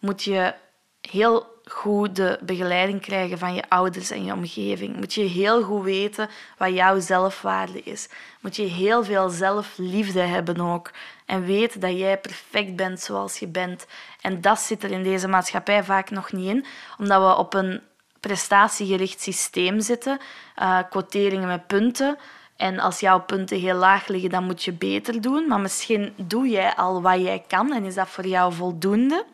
moet 0.00 0.22
je 0.22 0.54
heel 1.00 1.57
goed 1.68 2.16
de 2.16 2.38
begeleiding 2.40 3.00
krijgen 3.00 3.38
van 3.38 3.54
je 3.54 3.62
ouders 3.68 4.10
en 4.10 4.24
je 4.24 4.32
omgeving. 4.32 4.96
Moet 4.96 5.14
je 5.14 5.22
heel 5.22 5.62
goed 5.62 5.84
weten 5.84 6.28
wat 6.56 6.74
jouw 6.74 7.00
zelfwaarde 7.00 7.82
is. 7.82 8.08
Moet 8.40 8.56
je 8.56 8.62
heel 8.62 9.04
veel 9.04 9.28
zelfliefde 9.28 10.20
hebben 10.20 10.60
ook. 10.60 10.90
En 11.26 11.44
weten 11.44 11.80
dat 11.80 11.98
jij 11.98 12.18
perfect 12.18 12.76
bent 12.76 13.00
zoals 13.00 13.38
je 13.38 13.46
bent. 13.46 13.86
En 14.20 14.40
dat 14.40 14.58
zit 14.60 14.82
er 14.82 14.90
in 14.90 15.02
deze 15.02 15.28
maatschappij 15.28 15.84
vaak 15.84 16.10
nog 16.10 16.32
niet 16.32 16.48
in, 16.48 16.64
omdat 16.98 17.22
we 17.22 17.36
op 17.36 17.54
een 17.54 17.80
prestatiegericht 18.20 19.20
systeem 19.20 19.80
zitten, 19.80 20.18
uh, 20.58 20.78
quoteringen 20.90 21.48
met 21.48 21.66
punten. 21.66 22.18
En 22.56 22.78
als 22.78 23.00
jouw 23.00 23.20
punten 23.20 23.58
heel 23.58 23.76
laag 23.76 24.08
liggen, 24.08 24.30
dan 24.30 24.44
moet 24.44 24.64
je 24.64 24.72
beter 24.72 25.20
doen. 25.20 25.46
Maar 25.48 25.60
misschien 25.60 26.12
doe 26.16 26.48
jij 26.48 26.74
al 26.74 27.02
wat 27.02 27.20
jij 27.20 27.44
kan 27.48 27.72
en 27.72 27.84
is 27.84 27.94
dat 27.94 28.08
voor 28.08 28.26
jou 28.26 28.52
voldoende. 28.52 29.24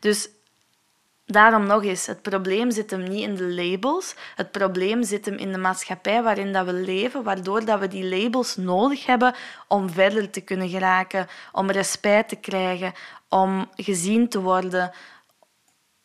Dus 0.00 0.28
daarom 1.32 1.66
nog 1.66 1.84
eens, 1.84 2.06
het 2.06 2.22
probleem 2.22 2.70
zit 2.70 2.90
hem 2.90 3.02
niet 3.02 3.22
in 3.22 3.34
de 3.34 3.54
labels. 3.54 4.14
Het 4.36 4.50
probleem 4.50 5.04
zit 5.04 5.24
hem 5.24 5.36
in 5.36 5.52
de 5.52 5.58
maatschappij 5.58 6.22
waarin 6.22 6.52
dat 6.52 6.66
we 6.66 6.72
leven, 6.72 7.22
waardoor 7.22 7.64
dat 7.64 7.80
we 7.80 7.88
die 7.88 8.04
labels 8.04 8.56
nodig 8.56 9.06
hebben 9.06 9.34
om 9.68 9.90
verder 9.90 10.30
te 10.30 10.40
kunnen 10.40 10.68
geraken, 10.68 11.28
om 11.52 11.70
respect 11.70 12.28
te 12.28 12.36
krijgen, 12.36 12.92
om 13.28 13.70
gezien 13.76 14.28
te 14.28 14.40
worden, 14.40 14.92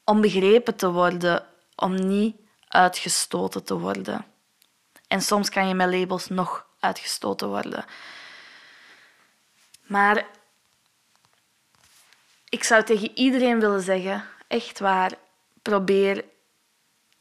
om 0.04 0.22
begrepen 0.22 0.76
te 0.76 0.92
worden, 0.92 1.46
om 1.76 2.08
niet 2.08 2.36
uitgestoten 2.68 3.64
te 3.64 3.78
worden. 3.78 4.26
En 5.08 5.22
soms 5.22 5.50
kan 5.50 5.68
je 5.68 5.74
met 5.74 5.94
labels 5.94 6.28
nog 6.28 6.66
uitgestoten 6.80 7.48
worden. 7.48 7.86
Maar 9.82 10.26
ik 12.50 12.64
zou 12.64 12.84
tegen 12.84 13.18
iedereen 13.18 13.60
willen 13.60 13.82
zeggen, 13.82 14.24
echt 14.48 14.80
waar, 14.80 15.12
probeer 15.62 16.26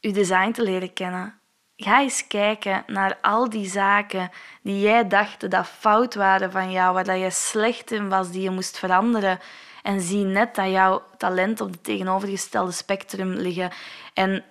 je 0.00 0.12
design 0.12 0.50
te 0.50 0.62
leren 0.62 0.92
kennen. 0.92 1.38
Ga 1.76 2.00
eens 2.00 2.26
kijken 2.26 2.84
naar 2.86 3.18
al 3.22 3.50
die 3.50 3.68
zaken 3.68 4.30
die 4.62 4.80
jij 4.80 5.08
dacht 5.08 5.50
dat 5.50 5.66
fout 5.66 6.14
waren 6.14 6.50
van 6.50 6.70
jou, 6.70 6.94
waar 6.94 7.04
dat 7.04 7.20
je 7.20 7.30
slecht 7.30 7.90
in 7.90 8.08
was, 8.08 8.30
die 8.30 8.42
je 8.42 8.50
moest 8.50 8.78
veranderen. 8.78 9.38
En 9.82 10.00
zie 10.00 10.24
net 10.24 10.54
dat 10.54 10.70
jouw 10.70 11.02
talent 11.16 11.60
op 11.60 11.70
het 11.70 11.84
tegenovergestelde 11.84 12.72
spectrum 12.72 13.30
liggen. 13.32 13.70
En 14.14 14.44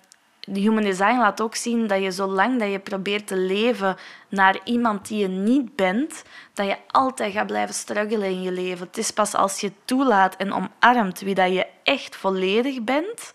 de 0.46 0.60
human 0.60 0.82
design 0.82 1.18
laat 1.18 1.40
ook 1.40 1.54
zien 1.54 1.86
dat 1.86 2.02
je 2.02 2.10
zolang 2.10 2.58
dat 2.58 2.70
je 2.70 2.78
probeert 2.78 3.26
te 3.26 3.36
leven 3.36 3.96
naar 4.28 4.60
iemand 4.64 5.08
die 5.08 5.18
je 5.18 5.28
niet 5.28 5.76
bent, 5.76 6.22
dat 6.54 6.66
je 6.66 6.76
altijd 6.86 7.32
gaat 7.32 7.46
blijven 7.46 7.74
struggelen 7.74 8.28
in 8.28 8.42
je 8.42 8.52
leven. 8.52 8.86
Het 8.86 8.98
is 8.98 9.10
pas 9.10 9.34
als 9.34 9.60
je 9.60 9.72
toelaat 9.84 10.36
en 10.36 10.52
omarmt 10.52 11.20
wie 11.20 11.34
dat 11.34 11.52
je 11.52 11.66
echt 11.82 12.16
volledig 12.16 12.82
bent, 12.82 13.32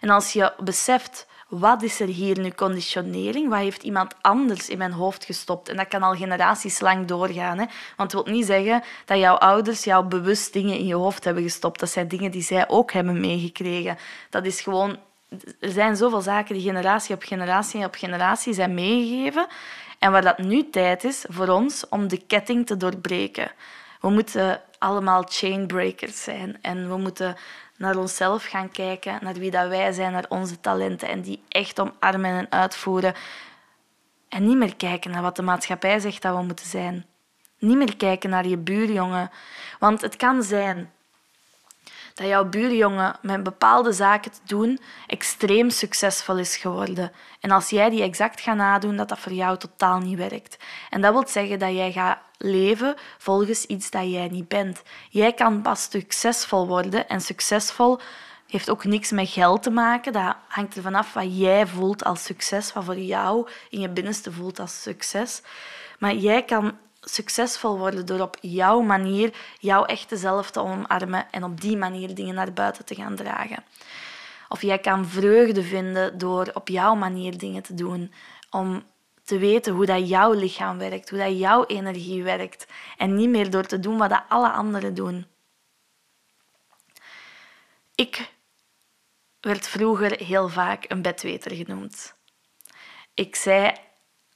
en 0.00 0.10
als 0.10 0.32
je 0.32 0.52
beseft 0.58 1.26
wat 1.48 1.82
is 1.82 2.00
er 2.00 2.06
hier 2.06 2.40
nu 2.40 2.50
conditionering? 2.50 3.48
Wat 3.48 3.58
heeft 3.58 3.82
iemand 3.82 4.14
anders 4.20 4.68
in 4.68 4.78
mijn 4.78 4.92
hoofd 4.92 5.24
gestopt? 5.24 5.68
En 5.68 5.76
dat 5.76 5.88
kan 5.88 6.02
al 6.02 6.14
generaties 6.14 6.80
lang 6.80 7.06
doorgaan. 7.06 7.58
Hè? 7.58 7.64
Want 7.96 8.12
het 8.12 8.24
wil 8.24 8.34
niet 8.34 8.46
zeggen 8.46 8.82
dat 9.04 9.18
jouw 9.18 9.34
ouders 9.34 9.84
jou 9.84 10.04
bewust 10.04 10.52
dingen 10.52 10.78
in 10.78 10.86
je 10.86 10.94
hoofd 10.94 11.24
hebben 11.24 11.42
gestopt. 11.42 11.80
Dat 11.80 11.90
zijn 11.90 12.08
dingen 12.08 12.30
die 12.30 12.42
zij 12.42 12.68
ook 12.68 12.92
hebben 12.92 13.20
meegekregen. 13.20 13.98
Dat 14.30 14.46
is 14.46 14.60
gewoon 14.60 14.98
er 15.60 15.70
zijn 15.70 15.96
zoveel 15.96 16.20
zaken 16.20 16.54
die 16.54 16.62
generatie 16.62 17.14
op 17.14 17.22
generatie 17.22 17.84
op 17.84 17.94
generatie 17.94 18.52
zijn 18.52 18.74
meegegeven. 18.74 19.46
En 19.98 20.12
waar 20.12 20.22
dat 20.22 20.38
nu 20.38 20.70
tijd 20.70 21.04
is 21.04 21.24
voor 21.28 21.48
ons 21.48 21.88
om 21.88 22.08
de 22.08 22.26
ketting 22.26 22.66
te 22.66 22.76
doorbreken. 22.76 23.50
We 24.00 24.10
moeten 24.10 24.60
allemaal 24.78 25.24
chainbreakers 25.28 26.22
zijn. 26.22 26.58
En 26.62 26.88
we 26.88 26.96
moeten 26.96 27.36
naar 27.76 27.96
onszelf 27.96 28.44
gaan 28.44 28.70
kijken, 28.70 29.18
naar 29.20 29.34
wie 29.34 29.50
dat 29.50 29.68
wij 29.68 29.92
zijn, 29.92 30.12
naar 30.12 30.26
onze 30.28 30.60
talenten. 30.60 31.08
En 31.08 31.20
die 31.20 31.42
echt 31.48 31.80
omarmen 31.80 32.30
en 32.30 32.46
uitvoeren. 32.50 33.14
En 34.28 34.46
niet 34.46 34.56
meer 34.56 34.76
kijken 34.76 35.10
naar 35.10 35.22
wat 35.22 35.36
de 35.36 35.42
maatschappij 35.42 36.00
zegt 36.00 36.22
dat 36.22 36.36
we 36.36 36.42
moeten 36.42 36.66
zijn. 36.66 37.06
Niet 37.58 37.76
meer 37.76 37.96
kijken 37.96 38.30
naar 38.30 38.46
je 38.46 38.56
buurjongen. 38.56 39.30
Want 39.78 40.00
het 40.00 40.16
kan 40.16 40.42
zijn 40.42 40.90
dat 42.14 42.26
jouw 42.26 42.44
buurjongen 42.44 43.16
met 43.22 43.42
bepaalde 43.42 43.92
zaken 43.92 44.30
te 44.30 44.40
doen 44.44 44.80
extreem 45.06 45.70
succesvol 45.70 46.38
is 46.38 46.56
geworden. 46.56 47.12
En 47.40 47.50
als 47.50 47.70
jij 47.70 47.90
die 47.90 48.02
exact 48.02 48.40
gaat 48.40 48.56
nadoen, 48.56 48.96
dat 48.96 49.08
dat 49.08 49.18
voor 49.18 49.32
jou 49.32 49.58
totaal 49.58 49.98
niet 49.98 50.18
werkt. 50.18 50.56
En 50.90 51.00
dat 51.00 51.12
wil 51.12 51.28
zeggen 51.28 51.58
dat 51.58 51.72
jij 51.72 51.92
gaat 51.92 52.18
leven 52.38 52.94
volgens 53.18 53.64
iets 53.64 53.90
dat 53.90 54.10
jij 54.10 54.28
niet 54.28 54.48
bent. 54.48 54.82
Jij 55.10 55.32
kan 55.32 55.62
pas 55.62 55.88
succesvol 55.90 56.66
worden 56.66 57.08
en 57.08 57.20
succesvol 57.20 58.00
heeft 58.46 58.70
ook 58.70 58.84
niks 58.84 59.10
met 59.10 59.28
geld 59.28 59.62
te 59.62 59.70
maken. 59.70 60.12
Dat 60.12 60.36
hangt 60.48 60.76
er 60.76 60.82
vanaf 60.82 61.12
wat 61.12 61.38
jij 61.38 61.66
voelt 61.66 62.04
als 62.04 62.24
succes, 62.24 62.72
wat 62.72 62.84
voor 62.84 62.98
jou 62.98 63.48
in 63.70 63.80
je 63.80 63.88
binnenste 63.88 64.32
voelt 64.32 64.60
als 64.60 64.82
succes. 64.82 65.42
Maar 65.98 66.14
jij 66.14 66.44
kan 66.44 66.78
succesvol 67.04 67.78
worden 67.78 68.06
door 68.06 68.20
op 68.20 68.36
jouw 68.40 68.80
manier 68.80 69.34
jouw 69.58 69.84
echte 69.84 70.16
zelf 70.16 70.50
te 70.50 70.60
omarmen 70.60 71.30
en 71.30 71.44
op 71.44 71.60
die 71.60 71.76
manier 71.76 72.14
dingen 72.14 72.34
naar 72.34 72.52
buiten 72.52 72.84
te 72.84 72.94
gaan 72.94 73.16
dragen. 73.16 73.64
Of 74.48 74.62
jij 74.62 74.78
kan 74.78 75.06
vreugde 75.06 75.62
vinden 75.62 76.18
door 76.18 76.50
op 76.54 76.68
jouw 76.68 76.94
manier 76.94 77.38
dingen 77.38 77.62
te 77.62 77.74
doen, 77.74 78.12
om 78.50 78.82
te 79.24 79.38
weten 79.38 79.74
hoe 79.74 79.86
dat 79.86 80.08
jouw 80.08 80.32
lichaam 80.32 80.78
werkt, 80.78 81.10
hoe 81.10 81.18
dat 81.18 81.38
jouw 81.38 81.64
energie 81.64 82.22
werkt 82.22 82.66
en 82.96 83.14
niet 83.14 83.28
meer 83.28 83.50
door 83.50 83.66
te 83.66 83.80
doen 83.80 83.98
wat 83.98 84.10
dat 84.10 84.22
alle 84.28 84.50
anderen 84.50 84.94
doen. 84.94 85.26
Ik 87.94 88.30
werd 89.40 89.68
vroeger 89.68 90.24
heel 90.24 90.48
vaak 90.48 90.84
een 90.88 91.02
bedweter 91.02 91.54
genoemd. 91.56 92.14
Ik 93.14 93.36
zei 93.36 93.72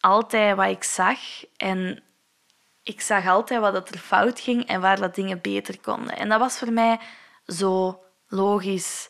altijd 0.00 0.56
wat 0.56 0.68
ik 0.68 0.84
zag 0.84 1.18
en 1.56 2.02
ik 2.86 3.00
zag 3.00 3.26
altijd 3.26 3.60
wat 3.60 3.88
er 3.88 3.98
fout 3.98 4.40
ging 4.40 4.66
en 4.66 4.80
waar 4.80 5.00
dat 5.00 5.14
dingen 5.14 5.40
beter 5.40 5.80
konden. 5.80 6.16
En 6.16 6.28
dat 6.28 6.40
was 6.40 6.58
voor 6.58 6.72
mij 6.72 7.00
zo 7.46 8.02
logisch. 8.28 9.08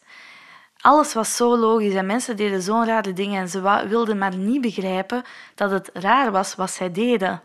Alles 0.76 1.12
was 1.14 1.36
zo 1.36 1.56
logisch 1.56 1.94
en 1.94 2.06
mensen 2.06 2.36
deden 2.36 2.62
zo'n 2.62 2.84
rare 2.84 3.12
dingen 3.12 3.40
en 3.40 3.48
ze 3.48 3.86
wilden 3.88 4.18
maar 4.18 4.36
niet 4.36 4.60
begrijpen 4.60 5.24
dat 5.54 5.70
het 5.70 5.90
raar 5.92 6.30
was 6.30 6.54
wat 6.54 6.70
zij 6.70 6.92
deden. 6.92 7.42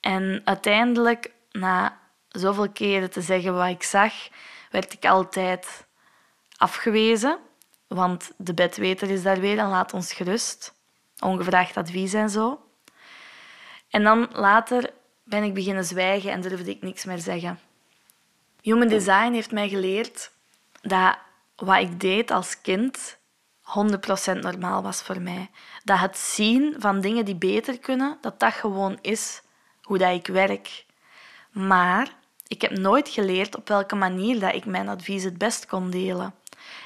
En 0.00 0.42
uiteindelijk, 0.44 1.32
na 1.50 2.00
zoveel 2.28 2.70
keren 2.70 3.10
te 3.10 3.20
zeggen 3.20 3.54
wat 3.54 3.68
ik 3.68 3.82
zag, 3.82 4.12
werd 4.70 4.92
ik 4.92 5.04
altijd 5.04 5.86
afgewezen. 6.56 7.38
Want 7.86 8.32
de 8.36 8.54
bedweter 8.54 9.10
is 9.10 9.22
daar 9.22 9.40
weer 9.40 9.58
en 9.58 9.68
laat 9.68 9.92
ons 9.92 10.12
gerust 10.12 10.73
ongevraagd 11.24 11.76
advies 11.76 12.12
en 12.12 12.30
zo. 12.30 12.60
En 13.90 14.02
dan 14.02 14.28
later 14.32 14.90
ben 15.24 15.42
ik 15.42 15.54
beginnen 15.54 15.84
zwijgen 15.84 16.30
en 16.30 16.40
durfde 16.40 16.70
ik 16.70 16.82
niks 16.82 17.04
meer 17.04 17.18
zeggen. 17.18 17.58
Human 18.60 18.88
Design 18.88 19.32
heeft 19.32 19.52
mij 19.52 19.68
geleerd 19.68 20.30
dat 20.82 21.18
wat 21.56 21.80
ik 21.80 22.00
deed 22.00 22.30
als 22.30 22.60
kind 22.60 23.18
100% 23.64 24.38
normaal 24.40 24.82
was 24.82 25.02
voor 25.02 25.20
mij. 25.20 25.50
Dat 25.84 25.98
het 25.98 26.18
zien 26.18 26.74
van 26.78 27.00
dingen 27.00 27.24
die 27.24 27.36
beter 27.36 27.78
kunnen, 27.78 28.18
dat 28.20 28.40
dat 28.40 28.52
gewoon 28.52 28.98
is 29.00 29.42
hoe 29.82 29.98
dat 29.98 30.14
ik 30.14 30.26
werk. 30.26 30.84
Maar 31.50 32.08
ik 32.46 32.60
heb 32.60 32.78
nooit 32.78 33.08
geleerd 33.08 33.56
op 33.56 33.68
welke 33.68 33.94
manier 33.94 34.40
dat 34.40 34.54
ik 34.54 34.64
mijn 34.64 34.88
advies 34.88 35.24
het 35.24 35.38
best 35.38 35.66
kon 35.66 35.90
delen. 35.90 36.34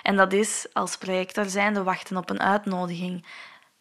En 0.02 0.16
dat 0.16 0.32
is 0.32 0.66
als 0.72 0.96
projector 0.96 1.44
zijnde 1.44 1.82
wachten 1.82 2.16
op 2.16 2.30
een 2.30 2.40
uitnodiging. 2.40 3.24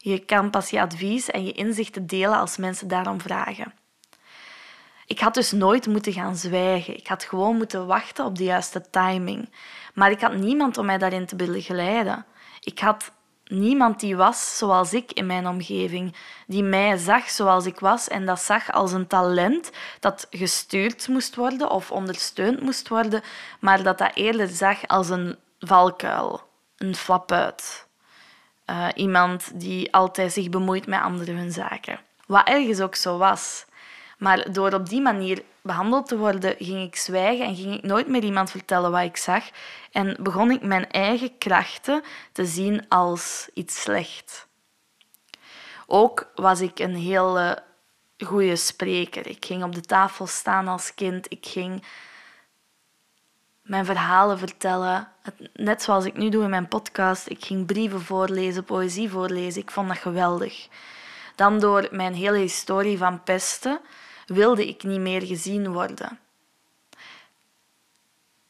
Je 0.07 0.19
kan 0.19 0.49
pas 0.49 0.69
je 0.69 0.81
advies 0.81 1.29
en 1.29 1.45
je 1.45 1.51
inzichten 1.51 2.07
delen 2.07 2.37
als 2.37 2.57
mensen 2.57 2.87
daarom 2.87 3.21
vragen. 3.21 3.73
Ik 5.05 5.19
had 5.19 5.33
dus 5.33 5.51
nooit 5.51 5.87
moeten 5.87 6.13
gaan 6.13 6.35
zwijgen. 6.35 6.97
Ik 6.97 7.07
had 7.07 7.23
gewoon 7.23 7.57
moeten 7.57 7.85
wachten 7.85 8.25
op 8.25 8.37
de 8.37 8.43
juiste 8.43 8.89
timing. 8.89 9.49
Maar 9.93 10.11
ik 10.11 10.21
had 10.21 10.35
niemand 10.35 10.77
om 10.77 10.85
mij 10.85 10.97
daarin 10.97 11.25
te 11.25 11.35
begeleiden. 11.35 12.25
Ik 12.59 12.79
had 12.79 13.11
niemand 13.43 13.99
die 13.99 14.15
was 14.15 14.57
zoals 14.57 14.93
ik 14.93 15.11
in 15.11 15.25
mijn 15.25 15.47
omgeving, 15.47 16.15
die 16.45 16.63
mij 16.63 16.97
zag 16.97 17.29
zoals 17.29 17.65
ik 17.65 17.79
was 17.79 18.07
en 18.07 18.25
dat 18.25 18.41
zag 18.41 18.71
als 18.71 18.91
een 18.91 19.07
talent 19.07 19.71
dat 19.99 20.27
gestuurd 20.29 21.07
moest 21.07 21.35
worden 21.35 21.69
of 21.69 21.91
ondersteund 21.91 22.61
moest 22.61 22.87
worden, 22.87 23.21
maar 23.59 23.83
dat 23.83 23.97
dat 23.97 24.11
eerder 24.13 24.47
zag 24.47 24.87
als 24.87 25.09
een 25.09 25.37
valkuil, 25.59 26.41
een 26.77 26.95
flapuit. 26.95 27.86
Uh, 28.69 28.87
iemand 28.95 29.59
die 29.59 29.93
altijd 29.93 30.33
zich 30.33 30.49
bemoeit 30.49 30.87
met 30.87 31.01
anderen 31.01 31.35
hun 31.35 31.51
zaken. 31.51 31.99
Wat 32.25 32.47
ergens 32.47 32.79
ook 32.79 32.95
zo 32.95 33.17
was. 33.17 33.65
Maar 34.17 34.51
door 34.51 34.73
op 34.73 34.89
die 34.89 35.01
manier 35.01 35.43
behandeld 35.61 36.07
te 36.07 36.17
worden, 36.17 36.55
ging 36.59 36.87
ik 36.87 36.95
zwijgen 36.95 37.45
en 37.45 37.55
ging 37.55 37.75
ik 37.75 37.83
nooit 37.83 38.07
meer 38.07 38.23
iemand 38.23 38.51
vertellen 38.51 38.91
wat 38.91 39.03
ik 39.03 39.17
zag. 39.17 39.43
En 39.91 40.17
begon 40.19 40.51
ik 40.51 40.61
mijn 40.63 40.91
eigen 40.91 41.37
krachten 41.37 42.03
te 42.31 42.45
zien 42.45 42.85
als 42.89 43.49
iets 43.53 43.81
slecht. 43.81 44.47
Ook 45.85 46.31
was 46.35 46.61
ik 46.61 46.79
een 46.79 46.95
hele 46.95 47.63
goede 48.25 48.55
spreker. 48.55 49.27
Ik 49.27 49.45
ging 49.45 49.63
op 49.63 49.75
de 49.75 49.81
tafel 49.81 50.27
staan 50.27 50.67
als 50.67 50.93
kind. 50.93 51.25
Ik 51.31 51.45
ging 51.45 51.83
mijn 53.67 53.85
verhalen 53.85 54.37
vertellen. 54.39 55.07
Net 55.53 55.83
zoals 55.83 56.05
ik 56.05 56.17
nu 56.17 56.29
doe 56.29 56.43
in 56.43 56.49
mijn 56.49 56.67
podcast. 56.67 57.29
Ik 57.29 57.45
ging 57.45 57.65
brieven 57.65 58.01
voorlezen, 58.01 58.63
poëzie 58.63 59.09
voorlezen. 59.09 59.61
Ik 59.61 59.71
vond 59.71 59.87
dat 59.87 59.97
geweldig. 59.97 60.67
Dan 61.35 61.59
door 61.59 61.87
mijn 61.91 62.13
hele 62.13 62.37
historie 62.37 62.97
van 62.97 63.23
pesten 63.23 63.79
wilde 64.25 64.67
ik 64.67 64.83
niet 64.83 64.99
meer 64.99 65.21
gezien 65.21 65.73
worden. 65.73 66.19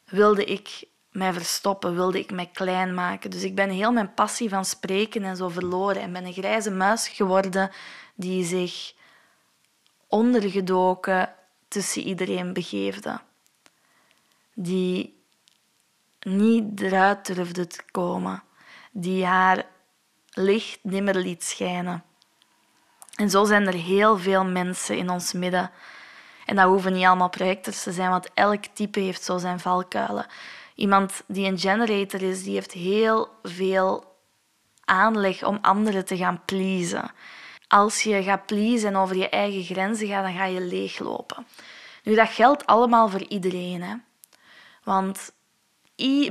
Wilde 0.06 0.46
ik 0.46 0.84
mij 1.12 1.34
verstoppen, 1.34 1.96
wilde 1.96 2.20
ik 2.20 2.32
mij 2.32 2.50
klein 2.54 2.94
maken. 2.94 3.30
Dus 3.30 3.44
ik 3.44 3.56
ben 3.56 3.70
heel 3.70 3.92
mijn 3.92 4.14
passie 4.14 4.50
van 4.50 4.66
spreken 4.66 5.24
en 5.24 5.36
zo 5.36 5.50
verloren 5.50 6.02
en 6.02 6.14
ben 6.14 6.26
een 6.26 6.34
grijze 6.34 6.72
muis 6.72 7.08
geworden 7.08 7.72
die 8.16 8.46
zich 8.46 8.94
ondergedoken 10.08 11.34
tussen 11.68 12.02
iedereen 12.02 12.54
begeefde. 12.54 13.20
Die 14.60 15.24
niet 16.20 16.82
eruit 16.82 17.26
durfde 17.26 17.68
te 17.68 17.84
komen, 17.92 18.44
die 18.92 19.26
haar 19.26 19.66
licht 20.32 20.80
nimmer 20.82 21.16
liet 21.16 21.44
schijnen. 21.44 22.04
En 23.16 23.30
zo 23.30 23.46
zijn 23.46 23.68
er 23.68 23.74
heel 23.74 24.18
veel 24.18 24.46
mensen 24.46 24.98
in 24.98 25.10
ons 25.10 25.34
midden. 25.34 25.72
En 26.46 26.56
dat 26.56 26.68
hoeven 26.68 26.94
niet 26.94 27.06
allemaal 27.06 27.30
projectors 27.30 27.84
te 27.84 27.92
zijn, 27.92 28.10
want 28.10 28.30
elk 28.34 28.66
type 28.66 29.00
heeft 29.00 29.24
zo 29.24 29.38
zijn 29.38 29.60
valkuilen. 29.60 30.26
Iemand 30.76 31.24
die 31.28 31.48
een 31.48 31.60
generator 31.60 32.22
is, 32.22 32.44
die 32.44 32.54
heeft 32.54 32.72
heel 32.72 33.30
veel 33.44 34.16
aanleg 34.86 35.44
om 35.44 35.58
anderen 35.62 36.06
te 36.06 36.18
gaan 36.18 36.42
pleasen. 36.46 37.12
Als 37.68 38.04
je 38.04 38.24
gaat 38.24 38.46
pleasen 38.46 38.88
en 38.88 38.96
over 38.96 39.16
je 39.16 39.30
eigen 39.30 39.64
grenzen 39.64 40.08
gaat, 40.08 40.24
dan 40.24 40.34
ga 40.34 40.46
je 40.46 40.62
leeglopen. 40.62 41.48
Nu, 42.04 42.16
dat 42.16 42.30
geldt 42.30 42.66
allemaal 42.66 43.10
voor 43.10 43.24
iedereen. 43.28 43.82
Hè? 43.84 43.96
Want 44.88 45.32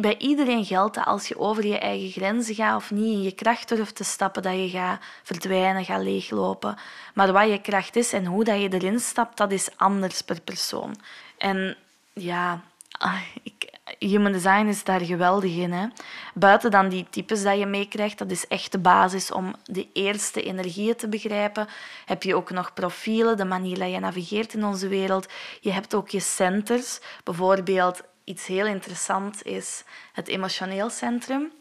bij 0.00 0.16
iedereen 0.18 0.64
geldt 0.64 0.94
dat 0.94 1.04
als 1.04 1.28
je 1.28 1.38
over 1.38 1.66
je 1.66 1.78
eigen 1.78 2.10
grenzen 2.10 2.54
gaat 2.54 2.76
of 2.76 2.90
niet 2.90 3.12
in 3.12 3.22
je 3.22 3.32
kracht 3.32 3.68
durft 3.68 3.96
te 3.96 4.04
stappen, 4.04 4.42
dat 4.42 4.52
je 4.52 4.68
gaat 4.68 5.00
verdwijnen, 5.22 5.84
gaat 5.84 6.02
leeglopen. 6.02 6.76
Maar 7.14 7.32
wat 7.32 7.48
je 7.48 7.60
kracht 7.60 7.96
is 7.96 8.12
en 8.12 8.24
hoe 8.24 8.44
dat 8.44 8.60
je 8.60 8.72
erin 8.72 9.00
stapt, 9.00 9.36
dat 9.36 9.52
is 9.52 9.68
anders 9.76 10.22
per 10.22 10.40
persoon. 10.40 10.96
En 11.38 11.76
ja, 12.12 12.60
ah, 12.98 13.20
ik, 13.42 13.70
human 13.98 14.32
design 14.32 14.66
is 14.66 14.84
daar 14.84 15.00
geweldig 15.00 15.56
in. 15.56 15.72
Hè? 15.72 15.86
Buiten 16.34 16.70
dan 16.70 16.88
die 16.88 17.06
types 17.10 17.42
dat 17.42 17.58
je 17.58 17.66
meekrijgt, 17.66 18.18
dat 18.18 18.30
is 18.30 18.46
echt 18.46 18.72
de 18.72 18.78
basis 18.78 19.32
om 19.32 19.54
de 19.64 19.88
eerste 19.92 20.42
energieën 20.42 20.96
te 20.96 21.08
begrijpen. 21.08 21.68
Heb 22.06 22.22
je 22.22 22.34
ook 22.34 22.50
nog 22.50 22.74
profielen, 22.74 23.36
de 23.36 23.44
manier 23.44 23.78
dat 23.78 23.90
je 23.90 24.00
navigeert 24.00 24.54
in 24.54 24.64
onze 24.64 24.88
wereld. 24.88 25.26
Je 25.60 25.72
hebt 25.72 25.94
ook 25.94 26.08
je 26.08 26.20
centers, 26.20 27.00
bijvoorbeeld 27.24 28.02
iets 28.26 28.46
heel 28.46 28.66
interessants 28.66 29.42
is 29.42 29.84
het 30.12 30.28
emotioneel 30.28 30.90
centrum. 30.90 31.52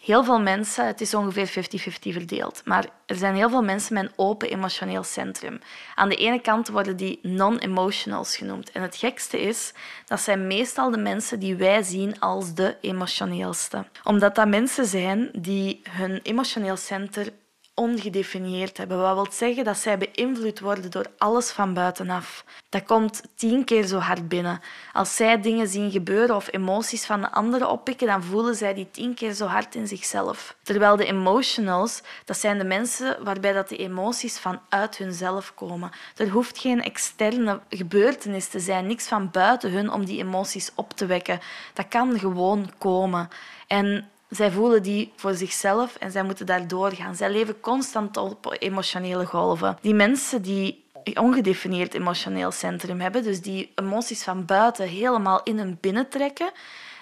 Heel 0.00 0.24
veel 0.24 0.40
mensen, 0.40 0.86
het 0.86 1.00
is 1.00 1.14
ongeveer 1.14 1.48
50-50 1.48 1.52
verdeeld, 1.92 2.62
maar 2.64 2.86
er 3.06 3.16
zijn 3.16 3.34
heel 3.34 3.48
veel 3.48 3.62
mensen 3.62 3.94
met 3.94 4.04
een 4.04 4.12
open 4.16 4.50
emotioneel 4.50 5.02
centrum. 5.02 5.60
Aan 5.94 6.08
de 6.08 6.16
ene 6.16 6.40
kant 6.40 6.68
worden 6.68 6.96
die 6.96 7.18
non-emotionals 7.22 8.36
genoemd. 8.36 8.70
En 8.70 8.82
het 8.82 8.96
gekste 8.96 9.40
is, 9.40 9.72
dat 10.06 10.20
zijn 10.20 10.46
meestal 10.46 10.90
de 10.90 10.98
mensen 10.98 11.40
die 11.40 11.56
wij 11.56 11.82
zien 11.82 12.20
als 12.20 12.54
de 12.54 12.76
emotioneelste. 12.80 13.84
Omdat 14.04 14.34
dat 14.34 14.48
mensen 14.48 14.86
zijn 14.86 15.28
die 15.32 15.80
hun 15.90 16.20
emotioneel 16.22 16.76
centrum 16.76 17.34
ongedefinieerd 17.80 18.76
hebben. 18.76 18.98
Wat 18.98 19.14
wil 19.14 19.26
zeggen 19.30 19.64
dat 19.64 19.76
zij 19.76 19.98
beïnvloed 19.98 20.60
worden 20.60 20.90
door 20.90 21.06
alles 21.18 21.50
van 21.50 21.74
buitenaf. 21.74 22.44
Dat 22.68 22.84
komt 22.84 23.22
tien 23.34 23.64
keer 23.64 23.86
zo 23.86 23.98
hard 23.98 24.28
binnen. 24.28 24.60
Als 24.92 25.16
zij 25.16 25.40
dingen 25.40 25.68
zien 25.68 25.90
gebeuren 25.90 26.36
of 26.36 26.48
emoties 26.52 27.06
van 27.06 27.20
de 27.20 27.30
anderen 27.30 27.70
oppikken, 27.70 28.06
dan 28.06 28.22
voelen 28.22 28.54
zij 28.54 28.74
die 28.74 28.90
tien 28.90 29.14
keer 29.14 29.32
zo 29.32 29.46
hard 29.46 29.74
in 29.74 29.86
zichzelf. 29.86 30.56
Terwijl 30.62 30.96
de 30.96 31.04
emotionals, 31.04 32.02
dat 32.24 32.36
zijn 32.38 32.58
de 32.58 32.64
mensen 32.64 33.24
waarbij 33.24 33.52
dat 33.52 33.68
de 33.68 33.76
emoties 33.76 34.38
vanuit 34.38 34.96
hunzelf 34.96 35.54
komen. 35.54 35.90
Er 36.16 36.28
hoeft 36.28 36.58
geen 36.58 36.82
externe 36.82 37.60
gebeurtenis 37.68 38.48
te 38.48 38.60
zijn, 38.60 38.86
niks 38.86 39.08
van 39.08 39.30
buiten 39.30 39.70
hun 39.72 39.92
om 39.92 40.04
die 40.04 40.18
emoties 40.18 40.70
op 40.74 40.92
te 40.92 41.06
wekken. 41.06 41.40
Dat 41.74 41.88
kan 41.88 42.18
gewoon 42.18 42.70
komen. 42.78 43.28
En 43.66 44.10
zij 44.30 44.50
voelen 44.50 44.82
die 44.82 45.12
voor 45.16 45.34
zichzelf 45.34 45.96
en 45.96 46.10
zij 46.10 46.22
moeten 46.22 46.46
daar 46.46 46.68
doorgaan. 46.68 47.16
Zij 47.16 47.30
leven 47.30 47.60
constant 47.60 48.16
op 48.16 48.56
emotionele 48.58 49.26
golven. 49.26 49.78
Die 49.80 49.94
mensen 49.94 50.42
die 50.42 50.84
ongedefinieerd 51.14 51.94
emotioneel 51.94 52.50
centrum 52.50 53.00
hebben, 53.00 53.22
dus 53.22 53.40
die 53.40 53.72
emoties 53.74 54.22
van 54.22 54.44
buiten 54.44 54.88
helemaal 54.88 55.42
in 55.42 55.58
hun 55.58 55.78
binnentrekken, 55.80 56.50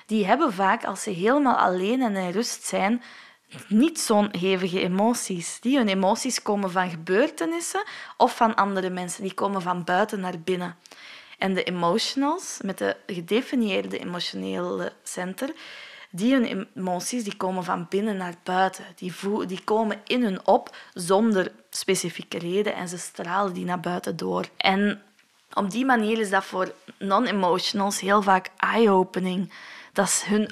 die 0.06 0.26
hebben 0.26 0.52
vaak, 0.52 0.84
als 0.84 1.02
ze 1.02 1.10
helemaal 1.10 1.56
alleen 1.56 2.02
en 2.02 2.16
in 2.16 2.30
rust 2.30 2.64
zijn, 2.64 3.02
niet 3.68 4.00
zo'n 4.00 4.28
hevige 4.38 4.80
emoties. 4.80 5.60
Die 5.60 5.76
hun 5.76 5.88
emoties 5.88 6.42
komen 6.42 6.70
van 6.70 6.90
gebeurtenissen 6.90 7.82
of 8.16 8.36
van 8.36 8.54
andere 8.54 8.90
mensen. 8.90 9.22
Die 9.22 9.34
komen 9.34 9.62
van 9.62 9.84
buiten 9.84 10.20
naar 10.20 10.38
binnen. 10.44 10.76
En 11.38 11.54
de 11.54 11.62
emotionals, 11.62 12.58
met 12.62 12.78
de 12.78 12.96
gedefinieerde 13.06 13.98
emotionele 13.98 14.92
center, 15.02 15.52
die 16.10 16.34
hun 16.34 16.68
emoties 16.74 17.24
die 17.24 17.36
komen 17.36 17.64
van 17.64 17.86
binnen 17.88 18.16
naar 18.16 18.34
buiten. 18.42 18.84
Die, 18.96 19.12
die 19.46 19.64
komen 19.64 20.00
in 20.04 20.22
hun 20.22 20.46
op 20.46 20.76
zonder 20.94 21.52
specifieke 21.70 22.38
reden 22.38 22.74
en 22.74 22.88
ze 22.88 22.98
stralen 22.98 23.52
die 23.52 23.64
naar 23.64 23.80
buiten 23.80 24.16
door. 24.16 24.48
En 24.56 25.02
op 25.52 25.70
die 25.70 25.84
manier 25.84 26.18
is 26.18 26.30
dat 26.30 26.44
voor 26.44 26.72
non-emotionals 26.98 28.00
heel 28.00 28.22
vaak 28.22 28.50
eye-opening. 28.56 29.52
Dat 29.92 30.24
hun 30.26 30.50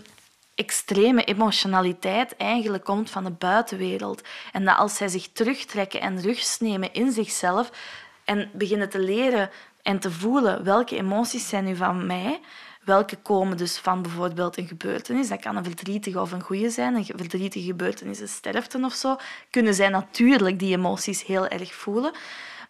extreme 0.55 1.25
emotionaliteit 1.25 2.37
eigenlijk 2.37 2.85
komt 2.85 3.11
van 3.11 3.25
de 3.25 3.31
buitenwereld. 3.31 4.23
En 4.53 4.65
dat 4.65 4.77
als 4.77 4.97
zij 4.97 5.09
zich 5.09 5.29
terugtrekken 5.33 6.01
en 6.01 6.21
rust 6.21 6.61
nemen 6.61 6.93
in 6.93 7.13
zichzelf 7.13 7.71
en 8.25 8.51
beginnen 8.53 8.89
te 8.89 8.99
leren 8.99 9.51
en 9.83 9.99
te 9.99 10.11
voelen 10.11 10.65
welke 10.65 10.97
emoties 10.97 11.49
zijn 11.49 11.65
nu 11.65 11.77
van 11.77 12.07
mij, 12.07 12.41
Welke 12.87 13.17
komen 13.17 13.57
dus 13.57 13.79
van 13.79 14.03
bijvoorbeeld 14.03 14.57
een 14.57 14.67
gebeurtenis. 14.67 15.29
Dat 15.29 15.41
kan 15.41 15.57
een 15.57 15.65
verdrietige 15.65 16.21
of 16.21 16.33
een 16.33 16.43
goede 16.43 16.71
zijn. 16.71 16.95
Een 16.95 17.05
verdrietige 17.05 17.67
gebeurtenis 17.67 18.21
is 18.21 18.33
sterfte 18.35 18.79
of 18.85 18.93
zo. 18.93 19.17
Kunnen 19.51 19.75
zij 19.75 19.89
natuurlijk 19.89 20.59
die 20.59 20.77
emoties 20.77 21.25
heel 21.25 21.47
erg 21.47 21.75
voelen. 21.75 22.13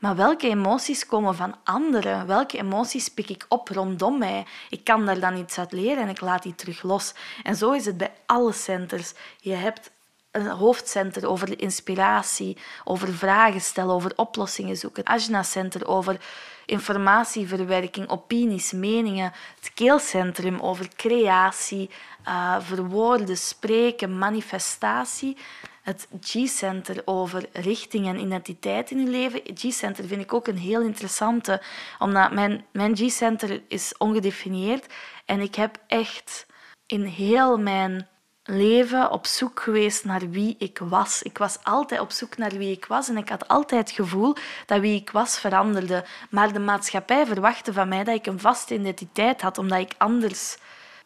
Maar 0.01 0.17
welke 0.17 0.49
emoties 0.49 1.07
komen 1.07 1.35
van 1.35 1.55
anderen? 1.65 2.27
Welke 2.27 2.59
emoties 2.59 3.09
pik 3.09 3.31
ik 3.31 3.47
op 3.49 3.69
rondom 3.69 4.19
mij? 4.19 4.47
Ik 4.69 4.85
kan 4.85 5.07
daar 5.07 5.21
dan 5.21 5.37
iets 5.37 5.59
uit 5.59 5.73
leren 5.73 6.03
en 6.03 6.09
ik 6.09 6.21
laat 6.21 6.43
die 6.43 6.55
terug 6.55 6.83
los. 6.83 7.15
En 7.43 7.57
zo 7.57 7.73
is 7.73 7.85
het 7.85 7.97
bij 7.97 8.13
alle 8.27 8.53
centers. 8.53 9.13
Je 9.41 9.55
hebt 9.55 9.91
een 10.31 10.47
hoofdcenter 10.47 11.29
over 11.29 11.61
inspiratie, 11.61 12.57
over 12.85 13.15
vragen 13.15 13.61
stellen, 13.61 13.95
over 13.95 14.13
oplossingen 14.17 14.77
zoeken. 14.77 15.05
Ajna-center 15.05 15.87
over 15.87 16.21
informatieverwerking, 16.67 18.09
opinies, 18.09 18.73
meningen. 18.73 19.33
Het 19.61 19.71
keelcentrum 19.75 20.61
over 20.61 20.89
creatie, 20.97 21.91
uh, 22.29 22.57
verwoorden, 22.61 23.37
spreken, 23.37 24.19
manifestatie. 24.19 25.37
Het 25.83 26.09
G-center 26.21 27.03
over 27.05 27.47
richting 27.53 28.07
en 28.07 28.21
identiteit 28.21 28.91
in 28.91 29.01
je 29.01 29.11
leven. 29.11 29.41
G-center 29.55 30.07
vind 30.07 30.23
ik 30.23 30.33
ook 30.33 30.47
een 30.47 30.59
heel 30.59 30.81
interessante, 30.81 31.63
omdat 31.99 32.33
mijn, 32.33 32.65
mijn 32.73 32.97
G-center 32.97 33.63
is 33.69 33.95
ongedefinieerd 33.99 34.87
en 35.25 35.41
ik 35.41 35.55
heb 35.55 35.79
echt 35.87 36.47
in 36.87 37.05
heel 37.05 37.59
mijn 37.59 38.09
leven 38.47 39.11
op 39.11 39.27
zoek 39.27 39.61
geweest 39.61 40.05
naar 40.05 40.31
wie 40.31 40.57
ik 40.59 40.79
was. 40.79 41.23
Ik 41.23 41.39
was 41.39 41.59
altijd 41.63 42.01
op 42.01 42.11
zoek 42.11 42.37
naar 42.37 42.51
wie 42.51 42.71
ik 42.71 42.87
was 42.87 43.09
en 43.09 43.17
ik 43.17 43.29
had 43.29 43.49
altijd 43.49 43.89
het 43.89 43.97
gevoel 43.97 44.37
dat 44.67 44.81
wie 44.81 45.01
ik 45.01 45.11
was 45.11 45.39
veranderde. 45.39 46.05
Maar 46.31 46.53
de 46.53 46.59
maatschappij 46.59 47.27
verwachtte 47.27 47.73
van 47.73 47.89
mij 47.89 48.05
dat 48.05 48.15
ik 48.15 48.27
een 48.27 48.41
vaste 48.41 48.75
identiteit 48.75 49.43
had, 49.43 49.59
omdat 49.59 49.79
ik 49.79 49.95
anders 49.99 50.57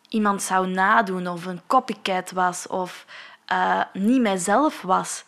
iemand 0.08 0.42
zou 0.42 0.66
nadoen 0.66 1.28
of 1.28 1.46
een 1.46 1.60
copycat 1.66 2.30
was 2.30 2.66
of 2.66 3.06
uh, 3.52 3.82
niet 3.92 4.20
mijzelf 4.20 4.82
was. 4.82 5.24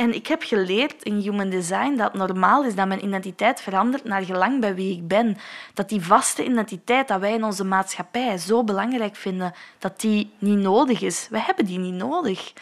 En 0.00 0.14
ik 0.14 0.26
heb 0.26 0.42
geleerd 0.42 1.02
in 1.02 1.14
human 1.14 1.50
design 1.50 1.96
dat 1.96 2.12
het 2.12 2.28
normaal 2.28 2.64
is 2.64 2.74
dat 2.74 2.86
mijn 2.86 3.04
identiteit 3.04 3.60
verandert 3.60 4.04
naar 4.04 4.22
gelang 4.22 4.60
bij 4.60 4.74
wie 4.74 4.96
ik 4.96 5.08
ben. 5.08 5.36
Dat 5.74 5.88
die 5.88 6.00
vaste 6.00 6.44
identiteit 6.44 7.08
dat 7.08 7.20
wij 7.20 7.32
in 7.32 7.44
onze 7.44 7.64
maatschappij 7.64 8.38
zo 8.38 8.64
belangrijk 8.64 9.16
vinden, 9.16 9.54
dat 9.78 10.00
die 10.00 10.32
niet 10.38 10.58
nodig 10.58 11.00
is. 11.00 11.26
Wij 11.30 11.40
hebben 11.40 11.66
die 11.66 11.78
niet 11.78 11.94
nodig. 11.94 12.52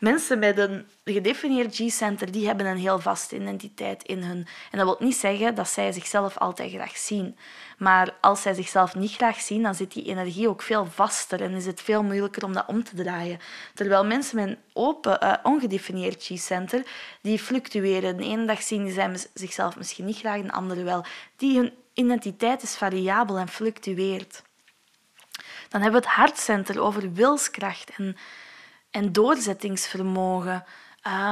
Mensen 0.00 0.38
met 0.38 0.58
een 0.58 0.86
gedefinieerd 1.04 1.74
G-center 1.74 2.32
die 2.32 2.46
hebben 2.46 2.66
een 2.66 2.76
heel 2.76 2.98
vaste 2.98 3.36
identiteit 3.36 4.02
in 4.02 4.22
hun. 4.22 4.46
En 4.70 4.78
dat 4.78 4.86
wil 4.86 5.06
niet 5.06 5.16
zeggen 5.16 5.54
dat 5.54 5.68
zij 5.68 5.92
zichzelf 5.92 6.38
altijd 6.38 6.72
graag 6.72 6.96
zien. 6.96 7.36
Maar 7.78 8.14
als 8.20 8.42
zij 8.42 8.54
zichzelf 8.54 8.94
niet 8.94 9.12
graag 9.12 9.40
zien, 9.40 9.62
dan 9.62 9.74
zit 9.74 9.92
die 9.92 10.04
energie 10.04 10.48
ook 10.48 10.62
veel 10.62 10.86
vaster 10.86 11.42
en 11.42 11.52
is 11.52 11.66
het 11.66 11.80
veel 11.80 12.02
moeilijker 12.02 12.44
om 12.44 12.52
dat 12.52 12.64
om 12.66 12.84
te 12.84 12.96
draaien. 12.96 13.38
Terwijl 13.74 14.04
mensen 14.04 14.36
met 14.36 14.48
een 14.48 14.58
open, 14.72 15.24
uh, 15.24 15.32
ongedefinieerd 15.42 16.24
G-center, 16.24 16.82
die 17.20 17.38
fluctueren. 17.38 18.16
De 18.16 18.24
ene 18.24 18.46
dag 18.46 18.62
zien 18.62 18.90
ze 18.90 19.28
zichzelf 19.34 19.76
misschien 19.76 20.04
niet 20.04 20.18
graag, 20.18 20.40
de 20.40 20.52
andere 20.52 20.82
wel. 20.82 21.04
Die 21.36 21.58
hun 21.58 21.72
identiteit 21.94 22.62
is 22.62 22.76
variabel 22.76 23.38
en 23.38 23.48
fluctueert. 23.48 24.42
Dan 25.68 25.82
hebben 25.82 26.00
we 26.00 26.06
het 26.06 26.16
hartcenter 26.16 26.80
over 26.80 27.12
wilskracht 27.12 27.90
en 27.96 28.16
en 28.96 29.12
doorzettingsvermogen. 29.12 30.64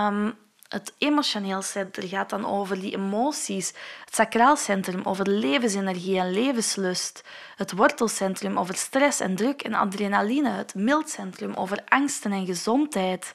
Um, 0.06 0.34
het 0.68 0.92
emotioneel 0.98 1.62
centrum 1.62 2.08
gaat 2.08 2.30
dan 2.30 2.46
over 2.46 2.80
die 2.80 2.94
emoties. 2.94 3.68
Het 4.04 4.14
sacraalcentrum 4.14 5.00
over 5.04 5.28
levensenergie 5.28 6.18
en 6.18 6.30
levenslust. 6.30 7.24
Het 7.56 7.72
wortelcentrum 7.72 8.58
over 8.58 8.74
stress 8.74 9.20
en 9.20 9.34
druk 9.34 9.62
en 9.62 9.74
adrenaline. 9.74 10.50
Het 10.50 10.74
mildcentrum 10.74 11.54
over 11.54 11.82
angsten 11.88 12.32
en 12.32 12.46
gezondheid. 12.46 13.32